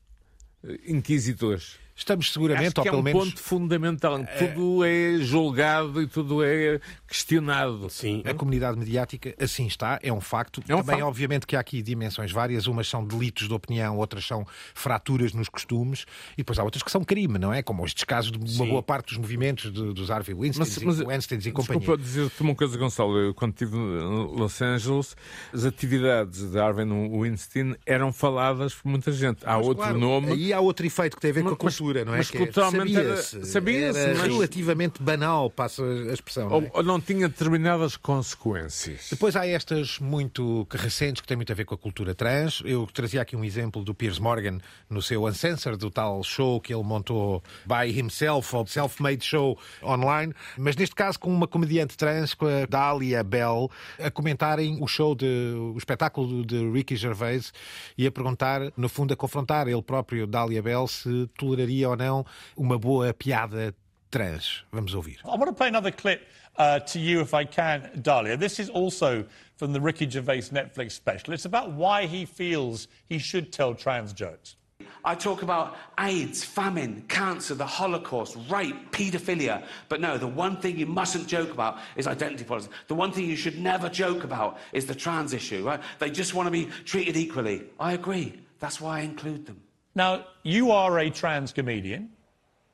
[0.87, 1.79] inquisitores?
[1.96, 3.24] Estamos seguramente, Acho que ou pelo é um menos...
[3.24, 4.18] ponto fundamental.
[4.38, 6.78] Tudo é julgado e tudo é
[7.09, 7.88] questionado.
[7.88, 10.62] Sim, a comunidade mediática assim está, é um facto.
[10.68, 11.09] É um Também, facto.
[11.09, 12.66] obviamente, que há aqui dimensões várias.
[12.66, 16.04] Umas são delitos de opinião, outras são fraturas nos costumes.
[16.35, 17.62] E depois há outras que são crime, não é?
[17.62, 18.68] Como estes casos de uma Sim.
[18.68, 21.78] boa parte dos movimentos de, dos Harvey Weinstein e, e companhia.
[21.80, 23.16] Desculpa dizer-te uma coisa, Gonçalo.
[23.16, 25.16] Eu, quando estive em Los Angeles,
[25.50, 29.38] as atividades de Harvey Weinstein eram faladas por muita gente.
[29.46, 30.32] Há mas, outro claro, nome...
[30.32, 32.18] Aí há outro efeito que tem a ver mas, com a cultura não é?
[32.18, 34.22] Mas que culturalmente sabia-se, sabia era mas...
[34.22, 36.49] relativamente banal, passo a expressão.
[36.49, 36.70] Não é?
[36.72, 39.09] Ou não tinha determinadas consequências.
[39.11, 42.62] Depois há estas muito recentes que têm muito a ver com a cultura trans.
[42.64, 46.72] Eu trazia aqui um exemplo do Piers Morgan no seu Uncensored, do tal show que
[46.75, 52.35] ele montou by himself, ou self-made show online, mas neste caso com uma comediante trans,
[52.35, 57.53] com a Dahlia Bell, a comentarem o show, de, o espetáculo de Ricky Gervais
[57.96, 61.97] e a perguntar, no fundo, a confrontar ele próprio, Dahlia Bell, se toleraria seria ou
[61.97, 62.25] não
[62.57, 63.75] uma boa piada
[64.11, 64.65] trans.
[64.73, 65.19] Vamos ouvir.
[65.25, 66.23] I want to play another clip
[66.57, 68.37] uh, to you if I can, Dahlia.
[68.37, 69.25] This is also
[69.57, 71.35] from the Ricky Gervais Netflix special.
[71.35, 74.57] It's about why he feels he should tell trans jokes.
[75.05, 79.65] I talk about AIDS, famine, cancer, the Holocaust, rape, paedophilia.
[79.89, 82.75] But no, the one thing you mustn't joke about is identity politics.
[82.89, 85.81] The one thing you should never joke about is the trans issue, right?
[86.01, 87.65] They just want to be treated equally.
[87.79, 88.41] I agree.
[88.59, 89.61] That's why I include them.
[89.96, 92.11] Now, you are a trans comedian,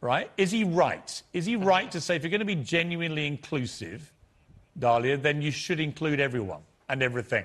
[0.01, 0.29] right?
[0.37, 1.23] Is he right?
[1.33, 4.13] Is he right to say if you're going to be genuinely inclusive,
[4.77, 7.45] Dahlia, then you should include everyone and everything?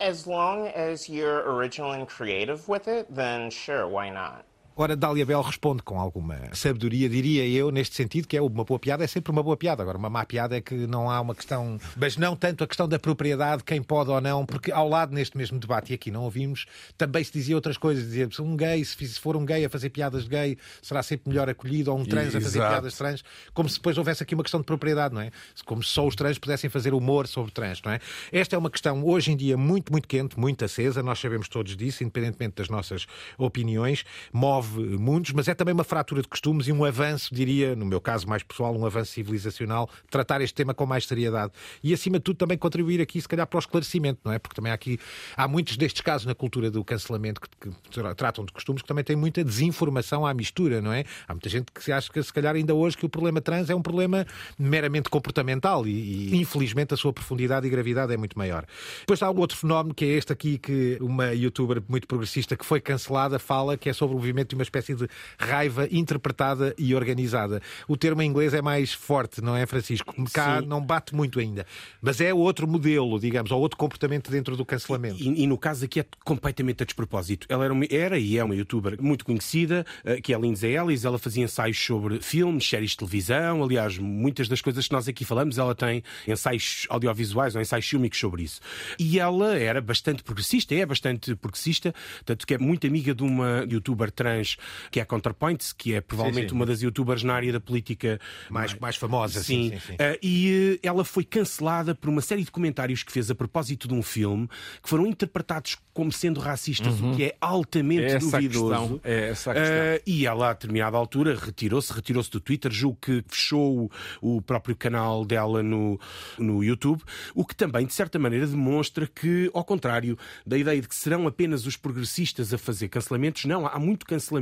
[0.00, 4.44] As long as you're original and creative with it, then sure, why not?
[4.76, 8.80] Ora, Dália Bell responde com alguma sabedoria, diria eu, neste sentido, que é uma boa
[8.80, 9.84] piada, é sempre uma boa piada.
[9.84, 12.88] Agora, uma má piada é que não há uma questão, mas não tanto a questão
[12.88, 16.24] da propriedade, quem pode ou não, porque ao lado neste mesmo debate, e aqui não
[16.24, 16.66] ouvimos,
[16.98, 18.02] também se dizia outras coisas.
[18.04, 21.28] Dizia se um gay, se for um gay a fazer piadas de gay, será sempre
[21.28, 22.72] melhor acolhido, ou um trans a fazer Exato.
[22.72, 25.30] piadas de trans, como se depois houvesse aqui uma questão de propriedade, não é?
[25.64, 28.00] Como se só os trans pudessem fazer humor sobre trans, não é?
[28.32, 31.76] Esta é uma questão hoje em dia muito, muito quente, muito acesa, nós sabemos todos
[31.76, 33.06] disso, independentemente das nossas
[33.38, 37.84] opiniões, move mundos, mas é também uma fratura de costumes e um avanço, diria, no
[37.84, 41.52] meu caso mais pessoal, um avanço civilizacional, tratar este tema com mais seriedade.
[41.82, 44.38] E, acima de tudo, também contribuir aqui, se calhar, para o esclarecimento, não é?
[44.38, 44.98] Porque também há aqui,
[45.36, 49.04] há muitos destes casos na cultura do cancelamento que, que tratam de costumes que também
[49.04, 51.04] têm muita desinformação à mistura, não é?
[51.26, 53.74] Há muita gente que acha que, se calhar, ainda hoje, que o problema trans é
[53.74, 54.26] um problema
[54.58, 58.64] meramente comportamental e, e infelizmente, a sua profundidade e gravidade é muito maior.
[59.00, 62.80] Depois há outro fenómeno, que é este aqui, que uma youtuber muito progressista que foi
[62.80, 67.60] cancelada fala, que é sobre o movimento de uma espécie de raiva interpretada e organizada.
[67.86, 70.14] O termo em inglês é mais forte, não é, Francisco?
[70.32, 70.66] Cá Sim.
[70.66, 71.66] não bate muito ainda.
[72.00, 75.20] Mas é outro modelo, digamos, ou outro comportamento dentro do cancelamento.
[75.20, 77.46] E, e no caso aqui é completamente a despropósito.
[77.50, 80.76] Ela era, uma, era e é uma youtuber muito conhecida, eh, que é a Lindsay
[80.76, 81.04] Ellis.
[81.04, 83.62] Ela fazia ensaios sobre filmes, séries de televisão.
[83.62, 88.18] Aliás, muitas das coisas que nós aqui falamos, ela tem ensaios audiovisuais ou ensaios fílmicos
[88.18, 88.60] sobre isso.
[88.98, 93.66] E ela era bastante progressista, é bastante progressista, tanto que é muito amiga de uma
[93.70, 94.43] youtuber trans
[94.90, 96.54] que é a ContraPoints, que é provavelmente sim, sim.
[96.54, 99.42] uma das youtubers na área da política mais, mais famosa.
[99.42, 99.92] Sim, sim, sim.
[99.94, 103.88] Uh, e uh, ela foi cancelada por uma série de comentários que fez a propósito
[103.88, 104.48] de um filme
[104.82, 107.12] que foram interpretados como sendo racistas, uhum.
[107.12, 109.00] o que é altamente é duvidoso.
[109.04, 109.76] É essa a questão.
[109.76, 114.42] Uh, e ela, a determinada altura, retirou-se, retirou-se do Twitter, julgo que fechou o, o
[114.42, 115.98] próprio canal dela no,
[116.36, 117.02] no YouTube,
[117.34, 121.26] o que também, de certa maneira, demonstra que, ao contrário da ideia de que serão
[121.28, 124.33] apenas os progressistas a fazer cancelamentos, não, há muito cancelamento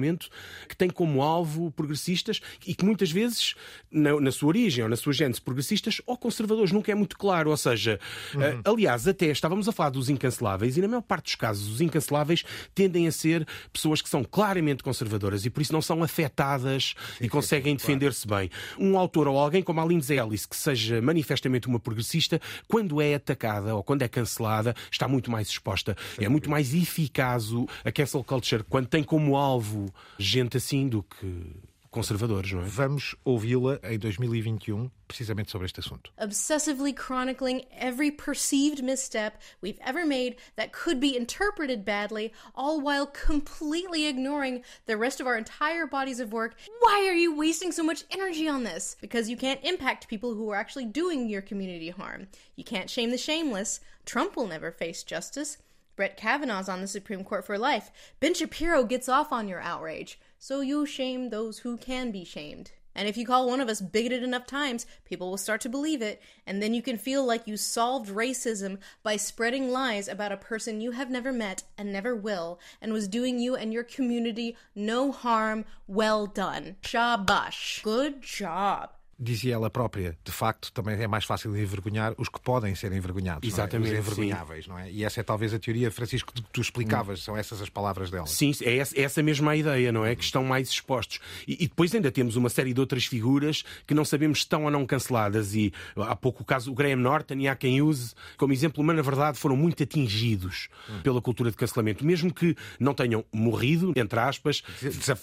[0.68, 3.54] que tem como alvo progressistas e que muitas vezes,
[3.90, 7.50] na, na sua origem ou na sua gênese, progressistas ou conservadores, nunca é muito claro.
[7.50, 7.98] Ou seja,
[8.34, 8.40] uhum.
[8.40, 11.80] uh, aliás, até estávamos a falar dos incanceláveis e, na maior parte dos casos, os
[11.80, 16.94] incanceláveis tendem a ser pessoas que são claramente conservadoras e por isso não são afetadas
[17.18, 18.50] sim, e conseguem defender-se bem.
[18.78, 23.14] Um autor ou alguém como a Lindsay Ellis, que seja manifestamente uma progressista, quando é
[23.14, 25.96] atacada ou quando é cancelada, está muito mais exposta.
[26.18, 27.42] É muito mais eficaz
[27.84, 31.56] a cancel culture quando tem como alvo novo gente assim do que
[31.90, 32.64] conservadores, não é?
[32.64, 36.10] Vamos ouvi-la em 2021, um, precisamente sobre este assunto.
[36.18, 43.06] Obsessively chronicling every perceived misstep we've ever made that could be interpreted badly, all while
[43.06, 46.54] completely ignoring the rest of our entire bodies of work.
[46.80, 48.96] Why are you wasting so much energy on this?
[48.98, 52.28] Because you can't impact people who are actually doing your community harm.
[52.56, 53.80] You can't shame the shameless.
[54.06, 55.58] Trump will never face justice.
[55.96, 57.90] Brett Kavanaugh's on the Supreme Court for life.
[58.20, 60.18] Ben Shapiro gets off on your outrage.
[60.38, 62.72] So you shame those who can be shamed.
[62.94, 66.02] And if you call one of us bigoted enough times, people will start to believe
[66.02, 70.36] it, and then you can feel like you solved racism by spreading lies about a
[70.36, 74.56] person you have never met and never will, and was doing you and your community
[74.74, 75.64] no harm.
[75.86, 76.76] Well done.
[76.82, 77.82] Shabash.
[77.82, 78.90] Good job.
[79.22, 83.48] Dizia ela própria, de facto, também é mais fácil envergonhar os que podem ser envergonhados.
[83.48, 83.90] Exatamente.
[83.90, 84.00] Não é?
[84.00, 84.70] Os envergonháveis, sim.
[84.70, 84.90] não é?
[84.90, 87.22] E essa é talvez a teoria, Francisco, que tu explicavas, hum.
[87.22, 88.26] são essas as palavras dela.
[88.26, 90.14] Sim, é essa, é essa mesma a ideia, não é?
[90.16, 91.20] Que estão mais expostos.
[91.46, 94.64] E, e, depois ainda temos uma série de outras figuras que não sabemos se estão
[94.64, 95.54] ou não canceladas.
[95.54, 98.96] E há pouco o caso, o Graham Norton e há quem use como exemplo, mas
[98.96, 101.00] na verdade foram muito atingidos hum.
[101.02, 102.04] pela cultura de cancelamento.
[102.04, 104.62] Mesmo que não tenham morrido, entre aspas,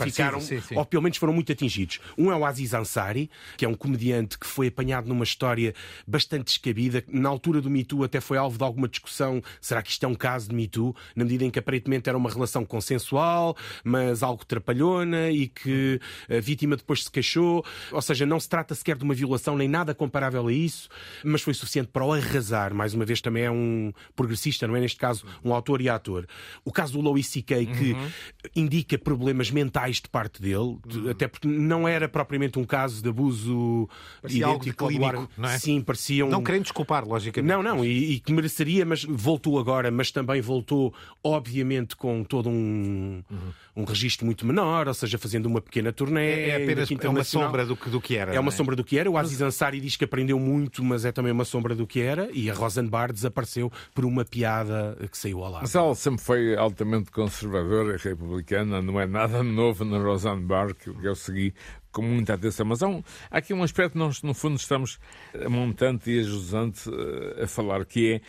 [0.03, 0.75] ficaram, sim, sim.
[0.75, 1.99] ou pelo menos foram muito atingidos.
[2.17, 5.73] Um é o Aziz Ansari, que é um comediante que foi apanhado numa história
[6.07, 7.03] bastante descabida.
[7.07, 9.41] Na altura do Me Too até foi alvo de alguma discussão.
[9.59, 10.95] Será que isto é um caso de Me Too?
[11.15, 15.99] Na medida em que aparentemente era uma relação consensual, mas algo trapalhona e que
[16.29, 17.65] a vítima depois se queixou.
[17.91, 20.87] Ou seja, não se trata sequer de uma violação nem nada comparável a isso,
[21.23, 22.73] mas foi suficiente para o arrasar.
[22.73, 24.81] Mais uma vez, também é um progressista, não é?
[24.81, 26.27] Neste caso, um autor e ator.
[26.63, 28.09] O caso do Louis C.K., que uhum.
[28.55, 31.09] indica problemas mentais de parte dele, uhum.
[31.09, 33.78] até porque não era propriamente um caso de abuso
[34.21, 35.59] parecia algo de clínico, não é?
[35.59, 36.29] Sim, parecia um...
[36.29, 37.49] Não querendo desculpar, logicamente.
[37.49, 42.49] Não, não, e, e, que mereceria, mas voltou agora, mas também voltou, obviamente, com todo
[42.49, 43.51] um, uhum.
[43.75, 46.29] um registro muito menor, ou seja, fazendo uma pequena turnê.
[46.29, 48.33] É, é apenas é uma sombra do que, do que era.
[48.33, 48.51] É uma é?
[48.51, 49.09] sombra do que era.
[49.09, 52.29] O Aziz Ansari diz que aprendeu muito, mas é também uma sombra do que era.
[52.33, 55.61] E a Rosenbar desapareceu por uma piada que saiu ao lado.
[55.61, 61.15] Mas ela sempre foi altamente conservadora, republicana, não é nada novo na Rosenbar, que eu
[61.15, 61.53] segui
[61.91, 62.65] com muita atenção.
[62.65, 64.99] Mas há, um, há aqui um aspecto que nós, no fundo, estamos
[65.33, 68.21] a montante e a jusante uh, a falar, que é,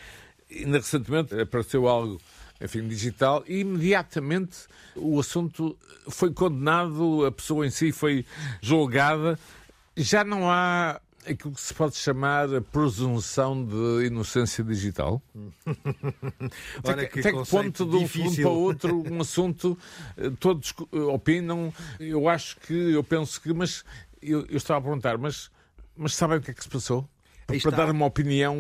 [0.61, 2.21] ainda recentemente apareceu algo,
[2.61, 4.59] enfim, digital, e imediatamente
[4.97, 8.25] o assunto foi condenado, a pessoa em si foi
[8.61, 9.39] julgada.
[9.97, 15.23] Já não há aquilo que se pode chamar a presunção de inocência digital?
[16.85, 19.79] Olha que até que ponto de um fundo para outro um assunto
[20.17, 21.73] eh, todos eh, opinam.
[21.99, 23.85] Eu acho que eu penso que mas
[24.23, 25.51] eu, eu estava a perguntar mas
[25.97, 27.09] mas sabem o que é que se passou
[27.59, 28.57] para dar uma opinião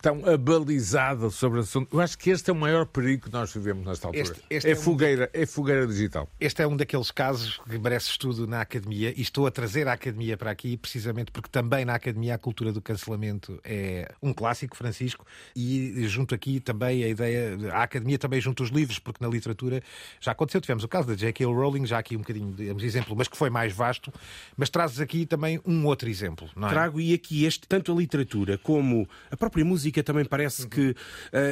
[0.00, 1.94] tão abalizada sobre o assunto.
[1.94, 4.22] Eu acho que este é o maior perigo que nós vivemos nesta altura.
[4.22, 5.42] Este, este é, é, fogueira, um...
[5.42, 6.28] é fogueira digital.
[6.38, 9.92] Este é um daqueles casos que merece estudo na academia e estou a trazer a
[9.92, 14.76] academia para aqui precisamente porque também na academia a cultura do cancelamento é um clássico,
[14.76, 19.30] Francisco, e junto aqui também a ideia, a academia também junto os livros, porque na
[19.30, 19.82] literatura
[20.20, 21.46] já aconteceu, tivemos o caso da J.K.
[21.46, 24.12] Rowling, já aqui um bocadinho, digamos, exemplo, mas que foi mais vasto,
[24.56, 26.70] mas trazes aqui também um outro exemplo, não é?
[26.70, 30.68] Trago e aqui este, tanto a literatura literatura como a própria música também parece uhum.
[30.68, 30.94] que, uh,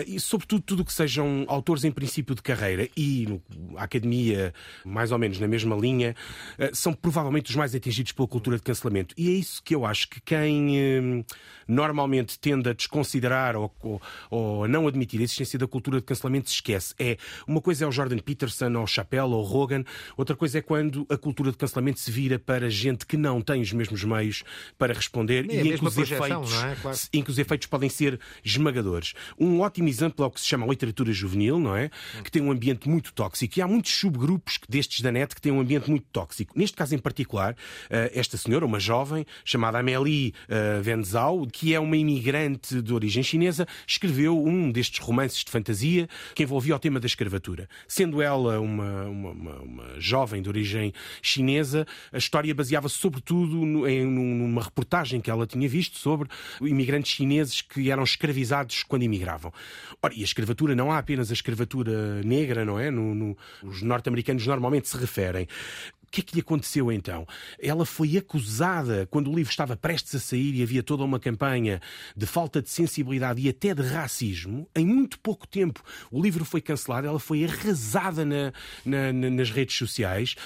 [0.07, 3.43] e sobretudo tudo que sejam autores em princípio de carreira e no,
[3.79, 4.53] a academia,
[4.85, 6.15] mais ou menos na mesma linha,
[6.59, 9.15] uh, são provavelmente os mais atingidos pela cultura de cancelamento.
[9.17, 11.25] E é isso que eu acho que quem uh,
[11.67, 16.05] normalmente tende a desconsiderar ou, ou, ou, a não admitir a existência da cultura de
[16.05, 16.95] cancelamento se esquece.
[16.99, 19.85] É uma coisa é o Jordan Peterson, ou o Chappelle, ou o Rogan,
[20.17, 23.61] outra coisa é quando a cultura de cancelamento se vira para gente que não tem
[23.61, 24.43] os mesmos meios
[24.79, 26.77] para responder e que os efeitos é?
[26.77, 26.98] claro.
[27.12, 29.14] em que os efeitos podem ser esmagadores.
[29.38, 31.90] Um ótimo exemplo é o que se chama literatura juvenil, não é?
[32.22, 33.59] Que tem um ambiente muito tóxico.
[33.59, 36.59] E há muitos subgrupos destes da net que têm um ambiente muito tóxico.
[36.59, 37.57] Neste caso em particular,
[37.90, 43.22] eh, esta senhora, uma jovem, chamada Amélie eh, Wenzhao, que é uma imigrante de origem
[43.22, 47.68] chinesa, escreveu um destes romances de fantasia que envolvia o tema da escravatura.
[47.87, 54.05] Sendo ela uma, uma, uma, uma jovem de origem chinesa, a história baseava-se sobretudo em
[54.05, 56.29] numa reportagem que ela tinha visto sobre
[56.61, 59.53] imigrantes chineses que eram escravizados quando imigravam.
[60.03, 62.90] Ora, e a escravatura não há apenas a escravatura negra, não é?
[62.90, 65.47] No, no, os norte-americanos normalmente se referem.
[66.03, 67.27] O que é que lhe aconteceu então?
[67.61, 71.81] Ela foi acusada, quando o livro estava prestes a sair e havia toda uma campanha
[72.17, 76.61] de falta de sensibilidade e até de racismo, em muito pouco tempo o livro foi
[76.61, 78.53] cancelado, ela foi arrasada na,
[78.85, 80.37] na, nas redes sociais.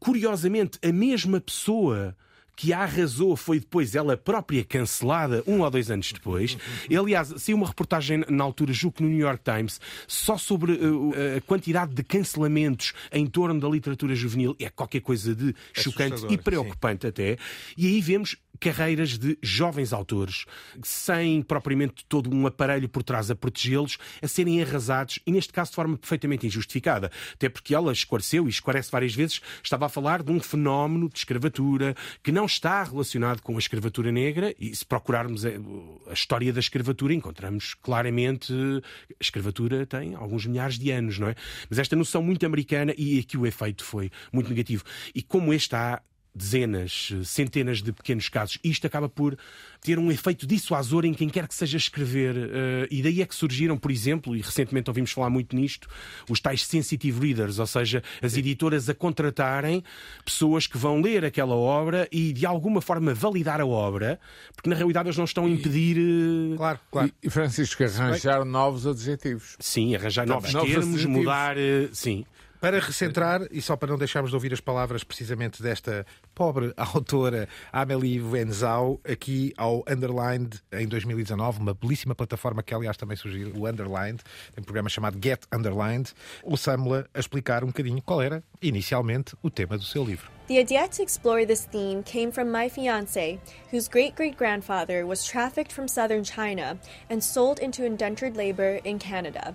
[0.00, 2.16] Curiosamente, a mesma pessoa
[2.56, 6.56] que a arrasou foi depois ela própria cancelada um ou dois anos depois.
[6.88, 10.72] E, aliás, saiu uma reportagem na altura, julgo que no New York Times, só sobre
[10.72, 14.54] uh, a quantidade de cancelamentos em torno da literatura juvenil.
[14.58, 17.08] É qualquer coisa de chocante e preocupante sim.
[17.08, 17.38] até.
[17.76, 20.44] E aí vemos carreiras de jovens autores,
[20.84, 25.70] sem propriamente todo um aparelho por trás a protegê-los, a serem arrasados e, neste caso,
[25.70, 27.10] de forma perfeitamente injustificada.
[27.34, 31.18] Até porque ela esclareceu e esclarece várias vezes, estava a falar de um fenómeno de
[31.18, 36.60] escravatura que não está relacionado com a escravatura negra e, se procurarmos a história da
[36.60, 41.34] escravatura, encontramos claramente a escravatura tem alguns milhares de anos, não é?
[41.68, 44.84] Mas esta noção muito americana e aqui o efeito foi muito negativo.
[45.14, 46.00] E como este há
[46.34, 48.58] dezenas, centenas de pequenos casos.
[48.64, 49.36] Isto acaba por
[49.82, 52.34] ter um efeito dissuasor em quem quer que seja escrever.
[52.36, 55.88] Uh, e daí é que surgiram, por exemplo, e recentemente ouvimos falar muito nisto,
[56.30, 59.82] os tais sensitive readers, ou seja, as editoras a contratarem
[60.24, 64.18] pessoas que vão ler aquela obra e de alguma forma validar a obra,
[64.54, 65.98] porque na realidade eles não estão a impedir.
[65.98, 66.56] Uh...
[66.56, 67.12] Claro, claro.
[67.22, 69.56] E, Francisco, arranjar novos adjetivos.
[69.58, 71.56] Sim, arranjar novos termos, mudar.
[71.56, 72.24] Uh, sim.
[72.62, 77.48] Para recentrar, e só para não deixarmos de ouvir as palavras precisamente desta pobre autora
[77.72, 83.68] Amélie Wenzau, aqui ao Underlined em 2019, uma belíssima plataforma que aliás também surgiu, o
[83.68, 84.22] Underlined,
[84.54, 86.12] tem um programa chamado Get Underlined,
[86.44, 90.30] o Samla a explicar um bocadinho qual era, inicialmente, o tema do seu livro.
[90.46, 93.40] The idea to explore this theme came from my fiance,
[93.72, 96.78] whose great great grandfather was trafficked from southern China
[97.10, 99.52] and sold into indentured labor in Canada.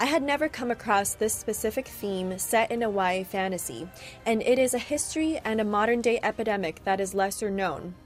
[0.00, 3.88] I had never come across this specific theme set in a YA fantasy,
[4.24, 7.96] and it is a history and a modern day epidemic that is lesser known.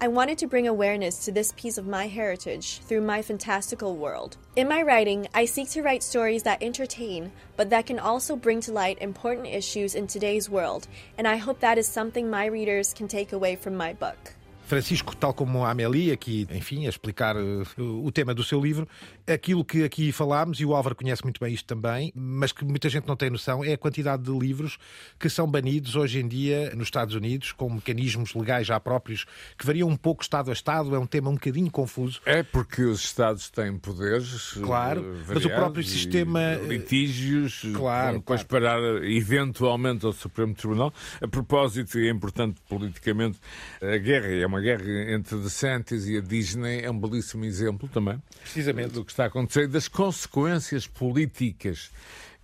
[0.00, 4.36] I wanted to bring awareness to this piece of my heritage through my fantastical world.
[4.56, 8.60] In my writing, I seek to write stories that entertain, but that can also bring
[8.62, 12.92] to light important issues in today's world, and I hope that is something my readers
[12.92, 14.34] can take away from my book.
[14.66, 17.64] Francisco, tal como a Amélie, aqui, enfim, a explicar uh,
[18.04, 18.88] o tema do seu livro,
[19.26, 22.88] aquilo que aqui falámos, e o Álvaro conhece muito bem isto também, mas que muita
[22.88, 24.78] gente não tem noção, é a quantidade de livros
[25.18, 29.26] que são banidos hoje em dia nos Estados Unidos, com mecanismos legais já próprios,
[29.58, 32.20] que variam um pouco Estado a Estado, é um tema um bocadinho confuso.
[32.24, 34.52] É porque os Estados têm poderes.
[34.52, 36.54] Claro, mas o próprio sistema.
[36.66, 39.04] Litígios, claro, com, com claro.
[39.04, 40.92] eventualmente ao Supremo Tribunal.
[41.20, 43.38] A propósito, e é importante politicamente,
[43.80, 48.20] a guerra é uma guerra entre DeSantis e a Disney é um belíssimo exemplo também.
[48.42, 48.92] Precisamente.
[48.92, 51.90] Do que está a acontecer e das consequências políticas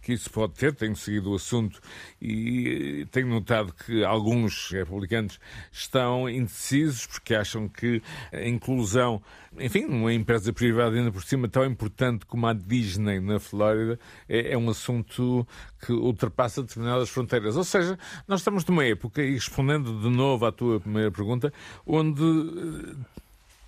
[0.01, 0.75] que isso pode ter.
[0.75, 1.79] Tenho seguido o assunto
[2.21, 5.39] e tenho notado que alguns republicanos
[5.71, 8.03] estão indecisos porque acham que
[8.33, 9.23] a inclusão,
[9.61, 14.55] enfim, numa empresa privada ainda por cima tão importante como a Disney na Flórida é,
[14.55, 15.47] é um assunto
[15.85, 17.55] que ultrapassa determinadas fronteiras.
[17.55, 21.53] Ou seja, nós estamos numa época, e respondendo de novo à tua primeira pergunta,
[21.87, 22.23] onde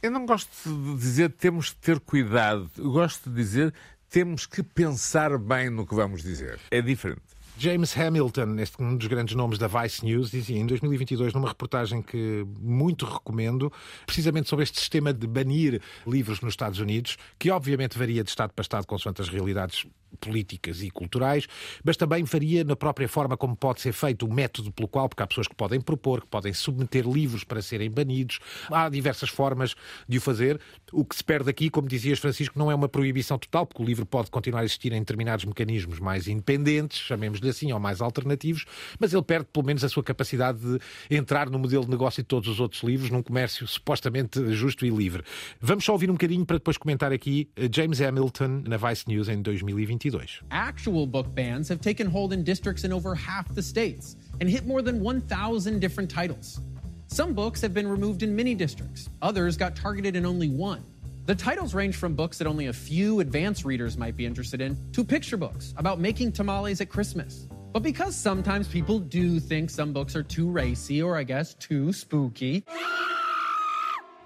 [0.05, 3.74] eu não gosto de dizer temos de ter cuidado, eu gosto de dizer
[4.11, 6.61] temos que pensar bem no que vamos dizer.
[6.70, 7.22] É diferente.
[7.57, 12.02] James Hamilton, este, um dos grandes nomes da Vice News, dizia em 2022, numa reportagem
[12.02, 13.72] que muito recomendo,
[14.05, 18.52] precisamente sobre este sistema de banir livros nos Estados Unidos, que obviamente varia de Estado
[18.52, 21.46] para Estado consoante as realidades políticas e culturais,
[21.82, 25.22] mas também varia na própria forma como pode ser feito o método pelo qual, porque
[25.22, 28.38] há pessoas que podem propor, que podem submeter livros para serem banidos.
[28.70, 29.74] Há diversas formas
[30.09, 30.61] de o fazer.
[30.92, 33.86] O que se perde aqui, como dizias, Francisco, não é uma proibição total, porque o
[33.86, 37.11] livro pode continuar a existir em determinados mecanismos mais independentes,
[37.45, 38.64] chamemos-lhe assim, ou mais alternativos,
[38.99, 40.80] mas ele perde pelo menos a sua capacidade de
[41.11, 44.90] entrar no modelo de negócio de todos os outros livros, num comércio supostamente justo e
[44.90, 45.22] livre.
[45.61, 49.28] Vamos só ouvir um bocadinho para depois comentar aqui eh, James Hamilton na Vice News
[49.28, 50.40] em 2022.
[50.51, 54.66] Actual book bans have taken hold in districts in over half the states and hit
[54.66, 56.61] more than 1,000 different titles.
[57.09, 60.82] Some books have been removed in many districts, others got targeted in only one.
[61.27, 64.77] The titles range from books that only a few advanced readers might be interested in
[64.93, 67.49] to picture books about making tamales at Christmas.
[67.72, 71.95] But because sometimes people do think some books are too racy or, I guess, too
[71.95, 72.66] spooky.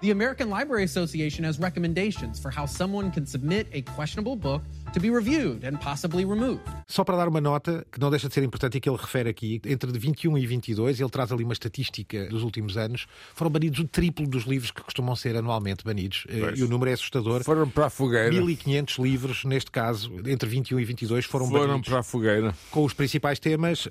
[0.01, 4.63] The American Library Association has recommendations for how someone can submit a questionable book
[4.93, 6.61] to be reviewed and possibly removed.
[6.87, 9.29] Só para dar uma nota que não deixa de ser importante e que ele refere
[9.29, 13.79] aqui, entre 21 e 22, ele traz ali uma estatística dos últimos anos, foram banidos
[13.79, 16.25] o triplo dos livros que costumam ser anualmente banidos.
[16.29, 16.59] Eh, pois.
[16.59, 17.43] E o número é assustador.
[17.43, 18.31] Foram para a fogueira.
[18.31, 21.87] 1500 livros, neste caso, entre 21 e 22, foram, foram banidos.
[21.87, 22.55] Foram para a fogueira.
[22.71, 23.87] Com os principais temas,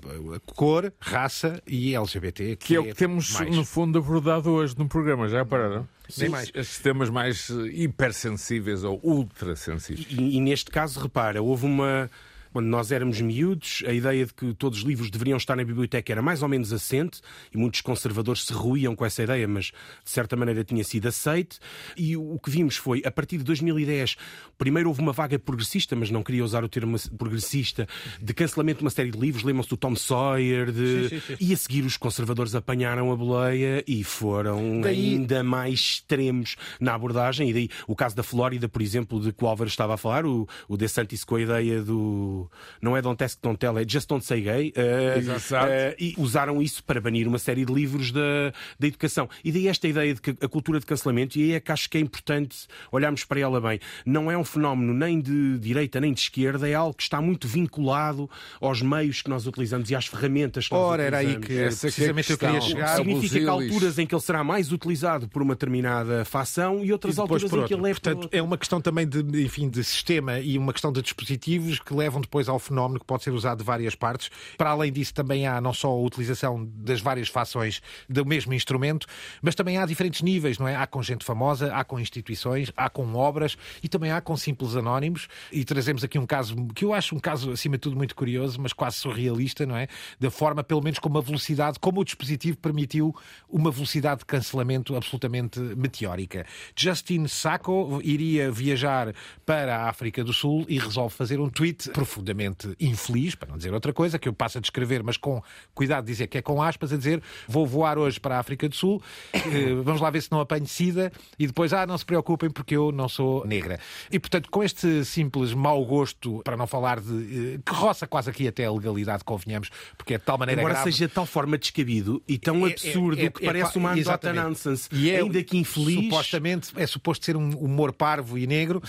[0.46, 2.56] cor, raça e LGBT.
[2.56, 3.54] Que, que é o que temos, mais.
[3.54, 5.86] no fundo, abordado hoje no programa, já pararam?
[6.08, 6.50] Sim, mais.
[6.54, 10.06] Estes temas mais hipersensíveis ou ultrassensíveis.
[10.10, 12.10] E, e neste caso, repara, houve uma
[12.58, 16.10] quando nós éramos miúdos, a ideia de que todos os livros deveriam estar na biblioteca
[16.10, 17.20] era mais ou menos assente
[17.54, 21.60] e muitos conservadores se ruíam com essa ideia, mas de certa maneira tinha sido aceite.
[21.96, 24.16] E o que vimos foi, a partir de 2010,
[24.58, 27.86] primeiro houve uma vaga progressista, mas não queria usar o termo progressista,
[28.20, 31.10] de cancelamento de uma série de livros, lembram-se do Tom Sawyer, de...
[31.10, 31.36] Sim, sim, sim.
[31.38, 36.92] e a seguir os conservadores apanharam a boleia e foram Daí- ainda mais extremos na
[36.92, 37.50] abordagem.
[37.50, 40.26] E daí o caso da Flórida, por exemplo, de que o Álvaro estava a falar,
[40.26, 42.47] o, o DeSantis com a ideia do
[42.80, 44.72] não é Don't Ask, Don't Tell, é Just Don't Say Gay.
[44.74, 45.66] eh, Exato.
[45.70, 49.28] eh, e usaram isso para banir uma série de livros da, da educação.
[49.44, 51.88] E daí esta ideia de que a cultura de cancelamento, e aí é que acho
[51.88, 56.12] que é importante olharmos para ela bem, não é um fenómeno nem de direita nem
[56.12, 58.28] de esquerda, é algo que está muito vinculado
[58.60, 61.46] aos meios que nós utilizamos e às ferramentas que nós Ora, era aí utilizamos.
[61.46, 62.96] que Essa precisamente eu queria chegar.
[62.96, 66.92] Significa que há alturas em que ele será mais utilizado por uma determinada facção e
[66.92, 69.20] outras E alturas por em que ele é por Portanto, é uma questão também de,
[69.44, 73.24] enfim, de sistema e uma questão de dispositivos que levam depois ao fenómeno que pode
[73.24, 74.30] ser usado de várias partes.
[74.56, 79.06] Para além disso, também há não só a utilização das várias fações do mesmo instrumento,
[79.40, 80.76] mas também há diferentes níveis, não é?
[80.76, 84.76] Há com gente famosa, há com instituições, há com obras e também há com simples
[84.76, 85.26] anónimos.
[85.50, 88.60] E trazemos aqui um caso que eu acho um caso, acima de tudo, muito curioso,
[88.60, 89.88] mas quase surrealista, não é?
[90.20, 93.14] Da forma, pelo menos, como a velocidade, como o dispositivo permitiu
[93.48, 96.44] uma velocidade de cancelamento absolutamente meteórica.
[96.76, 99.14] Justin Sacco iria viajar
[99.46, 103.72] para a África do Sul e resolve fazer um tweet profundamente infeliz, para não dizer
[103.72, 105.40] outra coisa, que eu passo a descrever, mas com
[105.74, 108.68] cuidado de dizer que é com aspas, a dizer vou voar hoje para a África
[108.68, 109.00] do Sul,
[109.32, 112.76] eh, vamos lá ver se não apanho sida, e depois, ah, não se preocupem porque
[112.76, 113.78] eu não sou negra.
[114.10, 117.54] E, portanto, com este simples mau gosto, para não falar de...
[117.54, 120.74] eh, que roça quase aqui até a legalidade, convenhamos, porque é de tal maneira Embora
[120.74, 120.92] grave...
[120.92, 123.80] seja de tal forma descabido e tão É- é- absurdo é- que é- parece é-
[123.80, 124.44] uma exatamente.
[124.44, 126.04] nonsense, E é, ainda que infeliz.
[126.04, 128.82] Supostamente é suposto ser um humor parvo e negro,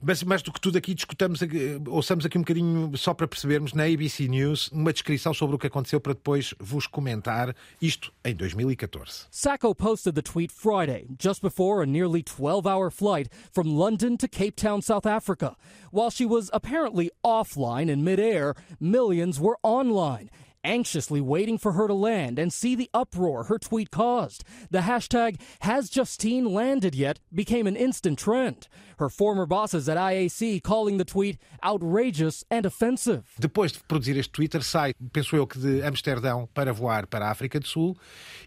[0.00, 3.72] mas mais do que tudo aqui discutamos, aqui- ouçamos aqui um bocadinho só para percebermos
[3.72, 8.34] na ABC News uma descrição sobre o que aconteceu para depois vos comentar isto em
[8.34, 9.26] 2014.
[9.30, 14.28] Sacco posted the tweet Friday, just before a nearly 12 hour flight from London to
[14.28, 15.56] Cape Town, South Africa.
[15.90, 20.30] While she was apparently offline in midair, millions were online.
[20.64, 24.42] Anxiously waiting for her to land and see the uproar her tweet caused.
[24.68, 28.66] The hashtag Has Justine Landed Yet became an instant trend.
[28.98, 33.22] Her former bosses at IAC calling the tweet outrageous and offensive.
[33.38, 37.30] Depois de produzir este Twitter, sai, penso eu, que de Amsterdão para voar para a
[37.30, 37.96] África do Sul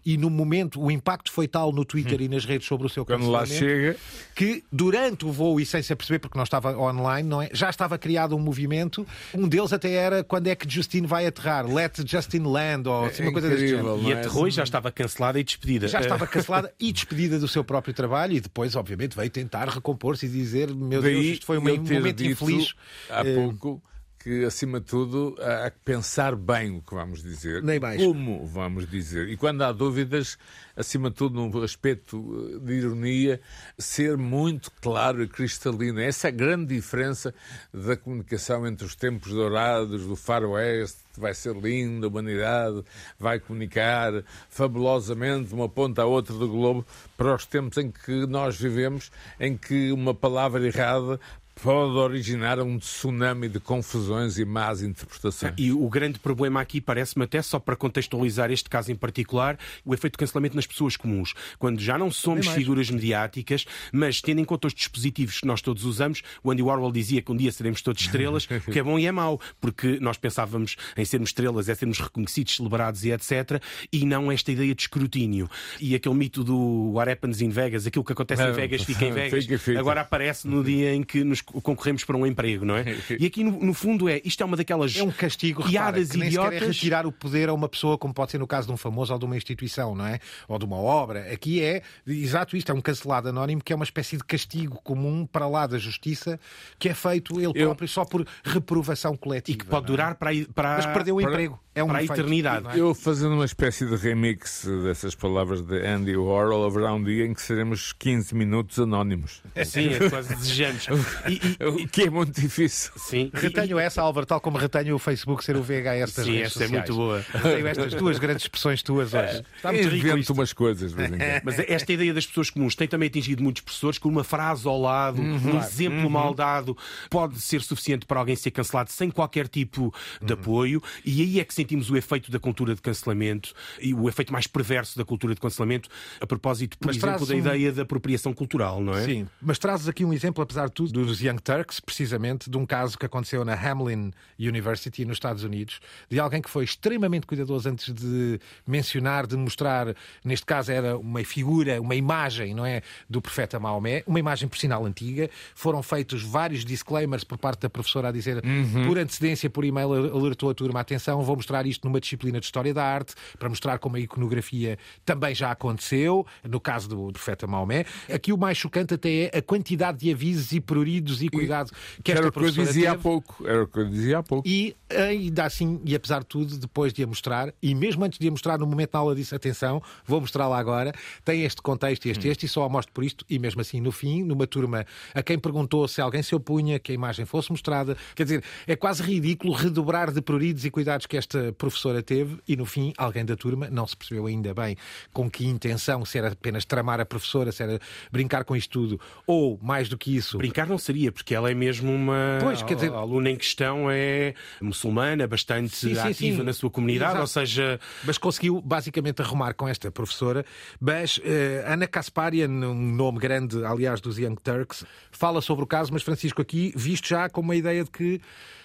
[0.04, 3.04] e no momento o impacto foi tal no Twitter e nas redes sobre o seu
[3.04, 3.96] Quando lá cancelamento chega-
[4.34, 7.48] que durante o voo e sem se aperceber, porque não estava online, não é?
[7.52, 9.06] já estava criado um movimento.
[9.34, 11.66] Um deles até era quando é que Justine vai aterrar?
[11.66, 14.00] Let Justine land ou assim, uma coisa desse género.
[14.02, 15.86] E aterrou e já estava cancelada e despedida.
[15.88, 19.68] Já estava Eh, cancelada e despedida do seu próprio trabalho e depois, obviamente, veio tentar
[19.68, 21.92] recompor-se e dizer: Meu Daí Deus, isto foi um momento
[22.24, 22.74] infeliz.
[23.08, 23.82] Há Eh, pouco
[24.22, 27.62] que, acima de tudo, há que pensar bem o que vamos dizer.
[27.62, 28.00] Nem mais.
[28.00, 29.28] Como vamos dizer.
[29.30, 30.36] E quando há dúvidas,
[30.76, 33.40] acima de tudo, num aspecto eh, de ironia,
[33.78, 36.00] ser muito claro e cristalino.
[36.00, 37.34] Essa é a grande diferença
[37.72, 42.82] da comunicação entre os tempos dourados do faroeste, vai ser lindo, a humanidade
[43.18, 48.26] vai comunicar fabulosamente de uma ponta à outra do globo, para os tempos em que
[48.26, 51.18] nós vivemos, em que uma palavra errada
[51.62, 55.54] pode originar um tsunami de confusões e más interpretações.
[55.58, 59.92] E o grande problema aqui, parece-me até, só para contextualizar este caso em particular, o
[59.92, 61.34] efeito de cancelamento nas pessoas comuns.
[61.58, 62.58] Quando já não somos mais.
[62.58, 66.90] figuras mediáticas, mas tendo em conta os dispositivos que nós todos usamos, o Andy Warhol
[66.90, 69.98] dizia que um dia seremos todos estrelas, o que é bom e é mau, porque
[70.00, 74.74] nós pensávamos em sermos estrelas, é sermos reconhecidos, celebrados e etc., e não esta ideia
[74.74, 75.48] de escrutínio.
[75.80, 79.04] E aquele mito do What Happens in Vegas, aquilo que acontece em Não, Vegas fica
[79.04, 79.78] em Vegas, fica, fica.
[79.78, 82.84] agora aparece no dia em que nos concorremos para um emprego, não é?
[83.18, 86.10] E aqui, no, no fundo, é isto é uma daquelas É um castigo, repara, piadas
[86.10, 86.62] nem sequer idiotas.
[86.62, 89.12] é retirar o poder a uma pessoa, como pode ser no caso de um famoso
[89.12, 90.18] ou de uma instituição, não é?
[90.48, 91.32] Ou de uma obra.
[91.32, 95.26] Aqui é exato isto, é um cancelado anónimo que é uma espécie de castigo comum
[95.26, 96.38] para lá da justiça
[96.78, 99.56] que é feito ele próprio só por reprovação coletiva.
[99.56, 101.60] E que pode durar para, para Mas perdeu o para- emprego.
[101.72, 102.64] É um para a eternidade.
[102.64, 102.80] não é?
[102.80, 107.32] Eu fazendo uma espécie de remix dessas palavras de Andy Warhol, haverá um dia em
[107.32, 109.40] que seremos 15 minutos anónimos.
[109.64, 110.86] Sim, é quase desejamos.
[111.60, 112.90] O que é muito difícil.
[112.96, 113.30] Sim.
[113.32, 116.64] Retenho essa, Álvaro, tal como retenho o Facebook ser o VHS das Sim, redes essa
[116.64, 117.24] é muito boa.
[117.32, 119.44] Retenho estas duas grandes expressões tuas hoje.
[119.56, 120.32] Está muito rico Invento isto.
[120.32, 120.92] umas coisas.
[120.92, 121.16] quando.
[121.44, 124.80] Mas esta ideia das pessoas comuns tem também atingido muitos professores que uma frase ao
[124.80, 125.58] lado, um Claro.
[125.58, 126.10] exemplo Uhum.
[126.10, 126.76] mal dado,
[127.08, 129.82] pode ser suficiente para alguém ser cancelado sem qualquer tipo
[130.20, 130.26] Uhum.
[130.26, 130.82] de apoio.
[131.04, 134.32] E aí é que se sentimos o efeito da cultura de cancelamento e o efeito
[134.32, 135.88] mais perverso da cultura de cancelamento
[136.20, 139.04] a propósito, por Mas exemplo, da um- ideia da apropriação cultural, não é?
[139.04, 142.66] Sim, mas trazes aqui um exemplo, apesar de tudo, dos Young Turks, precisamente, de um
[142.66, 147.68] caso que aconteceu na Hamlin University, nos Estados Unidos, de alguém que foi extremamente cuidadoso
[147.68, 149.94] antes de mencionar, de mostrar,
[150.24, 154.58] neste caso era uma figura, uma imagem, não é, do profeta Maomé, uma imagem por
[154.58, 155.30] sinal antiga.
[155.54, 158.42] Foram feitos vários disclaimers por parte da professora a dizer,
[158.86, 162.72] por antecedência, por e-mail, alertou a turma, atenção, vou mostrar isto numa disciplina de História
[162.72, 167.84] da Arte, para mostrar como a iconografia também já aconteceu, no caso do profeta Maomé.
[168.12, 171.70] Aqui o mais chocante até é a quantidade de avisos e pruridos e cuidado
[172.02, 173.02] que esta Era o que eu dizia há teve.
[173.02, 173.46] pouco.
[173.46, 174.48] Era o que eu dizia há pouco.
[174.48, 178.28] E ainda assim, e apesar de tudo, depois de a mostrar, e mesmo antes de
[178.28, 180.92] a mostrar, no momento da aula disse: atenção, vou mostrá-la agora,
[181.24, 183.80] tem este contexto e este, este, e só a mostro por isto, e mesmo assim,
[183.80, 187.50] no fim, numa turma a quem perguntou se alguém se opunha que a imagem fosse
[187.50, 192.38] mostrada, quer dizer, é quase ridículo redobrar de pruridos e cuidados que esta professora teve,
[192.46, 194.76] e no fim, alguém da turma não se percebeu ainda bem
[195.12, 197.78] com que intenção, se era apenas tramar a professora, se era
[198.12, 200.38] brincar com isto tudo, ou mais do que isso.
[200.38, 202.38] Brincar não seria, porque ela é mesmo uma.
[202.40, 206.42] Pois, quer dizer- A aluna em questão é muçulmana, bastante Sim, sim, ativa sim.
[206.42, 207.20] na sua comunidade, Exato.
[207.22, 207.80] ou seja.
[208.04, 210.44] Mas conseguiu basicamente arrumar com esta professora.
[210.80, 215.92] Mas eh, Ana Kasparian, um nome grande, aliás, dos Young Turks, fala sobre o caso,
[215.92, 218.20] mas Francisco, aqui visto já com uma ideia de que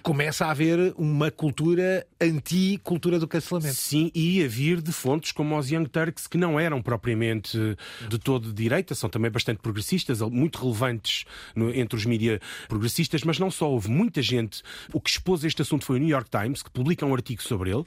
[0.06, 3.74] começa a haver uma cultura anti-cultura do cancelamento.
[3.74, 7.58] Sim, e a vir de fontes como os Young Turks, que não eram propriamente
[8.08, 11.26] de todo de direita, são também bastante progressistas, muito relevantes
[11.56, 12.40] no- entre os mídias
[12.70, 13.68] progressistas, mas não só.
[13.68, 14.62] Houve muita gente.
[14.94, 17.72] O que expôs este assunto foi o New York Times, que publica um artigo sobre
[17.72, 17.84] ele,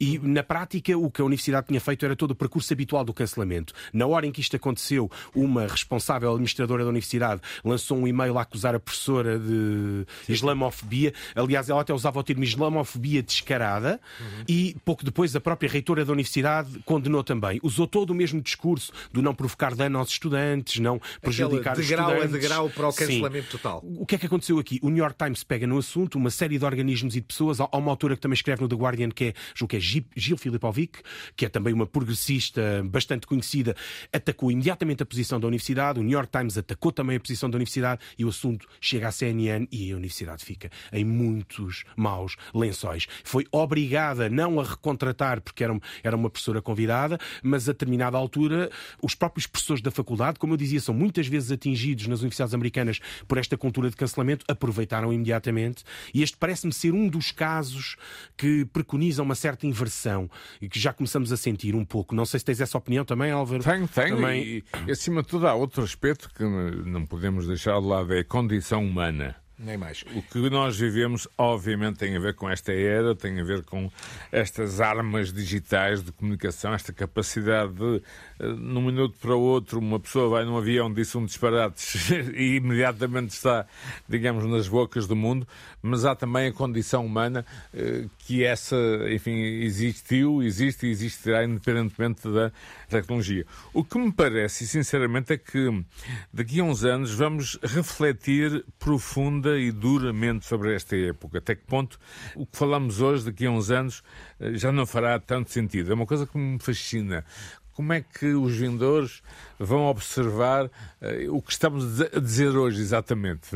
[0.00, 3.12] e na prática o que a universidade tinha feito era todo o percurso habitual do
[3.12, 3.74] cancelamento.
[3.92, 8.42] Na hora em que isto aconteceu, uma responsável administradora da universidade lançou um e-mail a
[8.42, 11.12] acusar a professora de islamofobia.
[11.34, 14.00] Aliás, ela até usava o termo islamofobia descarada,
[14.48, 17.58] e pouco depois a própria reitora da universidade condenou também.
[17.62, 21.88] Usou todo o mesmo discurso do não provocar dano aos estudantes, não prejudicar de os
[21.88, 22.32] grau a estudantes.
[22.40, 23.06] degrau para o Sim.
[23.06, 23.80] cancelamento total.
[23.84, 24.78] O que é que aconteceu aqui?
[24.82, 27.60] O New York Times pega no assunto uma série de organismos e de pessoas.
[27.60, 30.06] Há uma autora que também escreve no The Guardian, que é, julgo que é Gi-
[30.16, 31.00] Gil Filipovic,
[31.36, 33.74] que é também uma progressista bastante conhecida,
[34.12, 36.00] atacou imediatamente a posição da universidade.
[36.00, 39.12] O New York Times atacou também a posição da universidade e o assunto chega à
[39.12, 41.04] CNN e a universidade fica em
[41.48, 43.06] muitos maus lençóis.
[43.24, 48.70] Foi obrigada não a recontratar porque era, era uma professora convidada, mas a determinada altura
[49.02, 53.00] os próprios professores da faculdade, como eu dizia, são muitas vezes atingidos nas universidades americanas
[53.26, 55.84] por esta cultura de cancelamento, aproveitaram imediatamente.
[56.12, 57.96] E este parece-me ser um dos casos
[58.36, 60.30] que preconizam uma certa inversão
[60.60, 62.14] e que já começamos a sentir um pouco.
[62.14, 63.62] Não sei se tens essa opinião também, Álvaro.
[63.62, 64.16] Tenho, tenho.
[64.16, 64.42] Também...
[64.42, 68.20] E, e, acima de tudo, há outro aspecto que não podemos deixar de lado: é
[68.20, 69.36] a condição humana.
[69.58, 70.04] Nem mais.
[70.14, 73.90] O que nós vivemos, obviamente, tem a ver com esta era, tem a ver com
[74.30, 78.02] estas armas digitais de comunicação, esta capacidade de,
[78.38, 81.98] eh, num minuto para o outro, uma pessoa vai num avião, disse um disparate
[82.36, 83.66] e imediatamente está,
[84.08, 85.46] digamos, nas bocas do mundo,
[85.82, 87.44] mas há também a condição humana
[87.74, 88.76] eh, que essa,
[89.10, 92.52] enfim, existiu, existe e existirá independentemente da
[92.88, 93.46] tecnologia.
[93.72, 95.84] O que me parece, sinceramente, é que
[96.32, 101.38] daqui a uns anos vamos refletir profunda e duramente sobre esta época.
[101.38, 101.98] Até que ponto
[102.34, 104.02] o que falamos hoje, daqui a uns anos,
[104.40, 105.90] eh, já não fará tanto sentido.
[105.90, 107.24] É uma coisa que me fascina.
[107.72, 109.22] Como é que os vindores
[109.58, 110.70] vão observar
[111.00, 113.48] eh, o que estamos a dizer hoje, exatamente?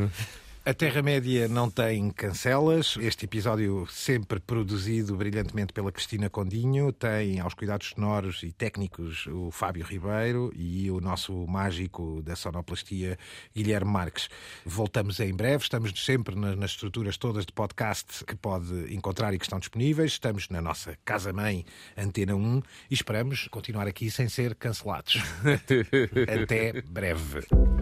[0.65, 2.95] A Terra-média não tem cancelas.
[3.01, 9.51] Este episódio, sempre produzido brilhantemente pela Cristina Condinho, tem aos cuidados sonoros e técnicos o
[9.51, 13.19] Fábio Ribeiro e o nosso mágico da sonoplastia,
[13.53, 14.29] Guilherme Marques.
[14.65, 15.63] Voltamos em breve.
[15.63, 20.13] Estamos sempre na- nas estruturas todas de podcast que pode encontrar e que estão disponíveis.
[20.13, 21.65] Estamos na nossa casa-mãe,
[21.97, 25.17] Antena 1, e esperamos continuar aqui sem ser cancelados.
[26.41, 27.41] Até breve.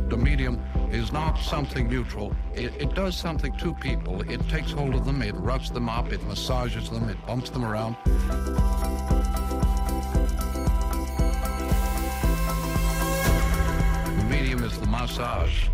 [0.09, 0.57] The medium
[0.91, 2.35] is not something neutral.
[2.75, 4.21] It, it does something to people.
[4.29, 7.65] It takes hold of them, it roughs them up, it massages them, it bumps them
[7.65, 7.95] around.
[14.17, 15.67] The medium is the massage.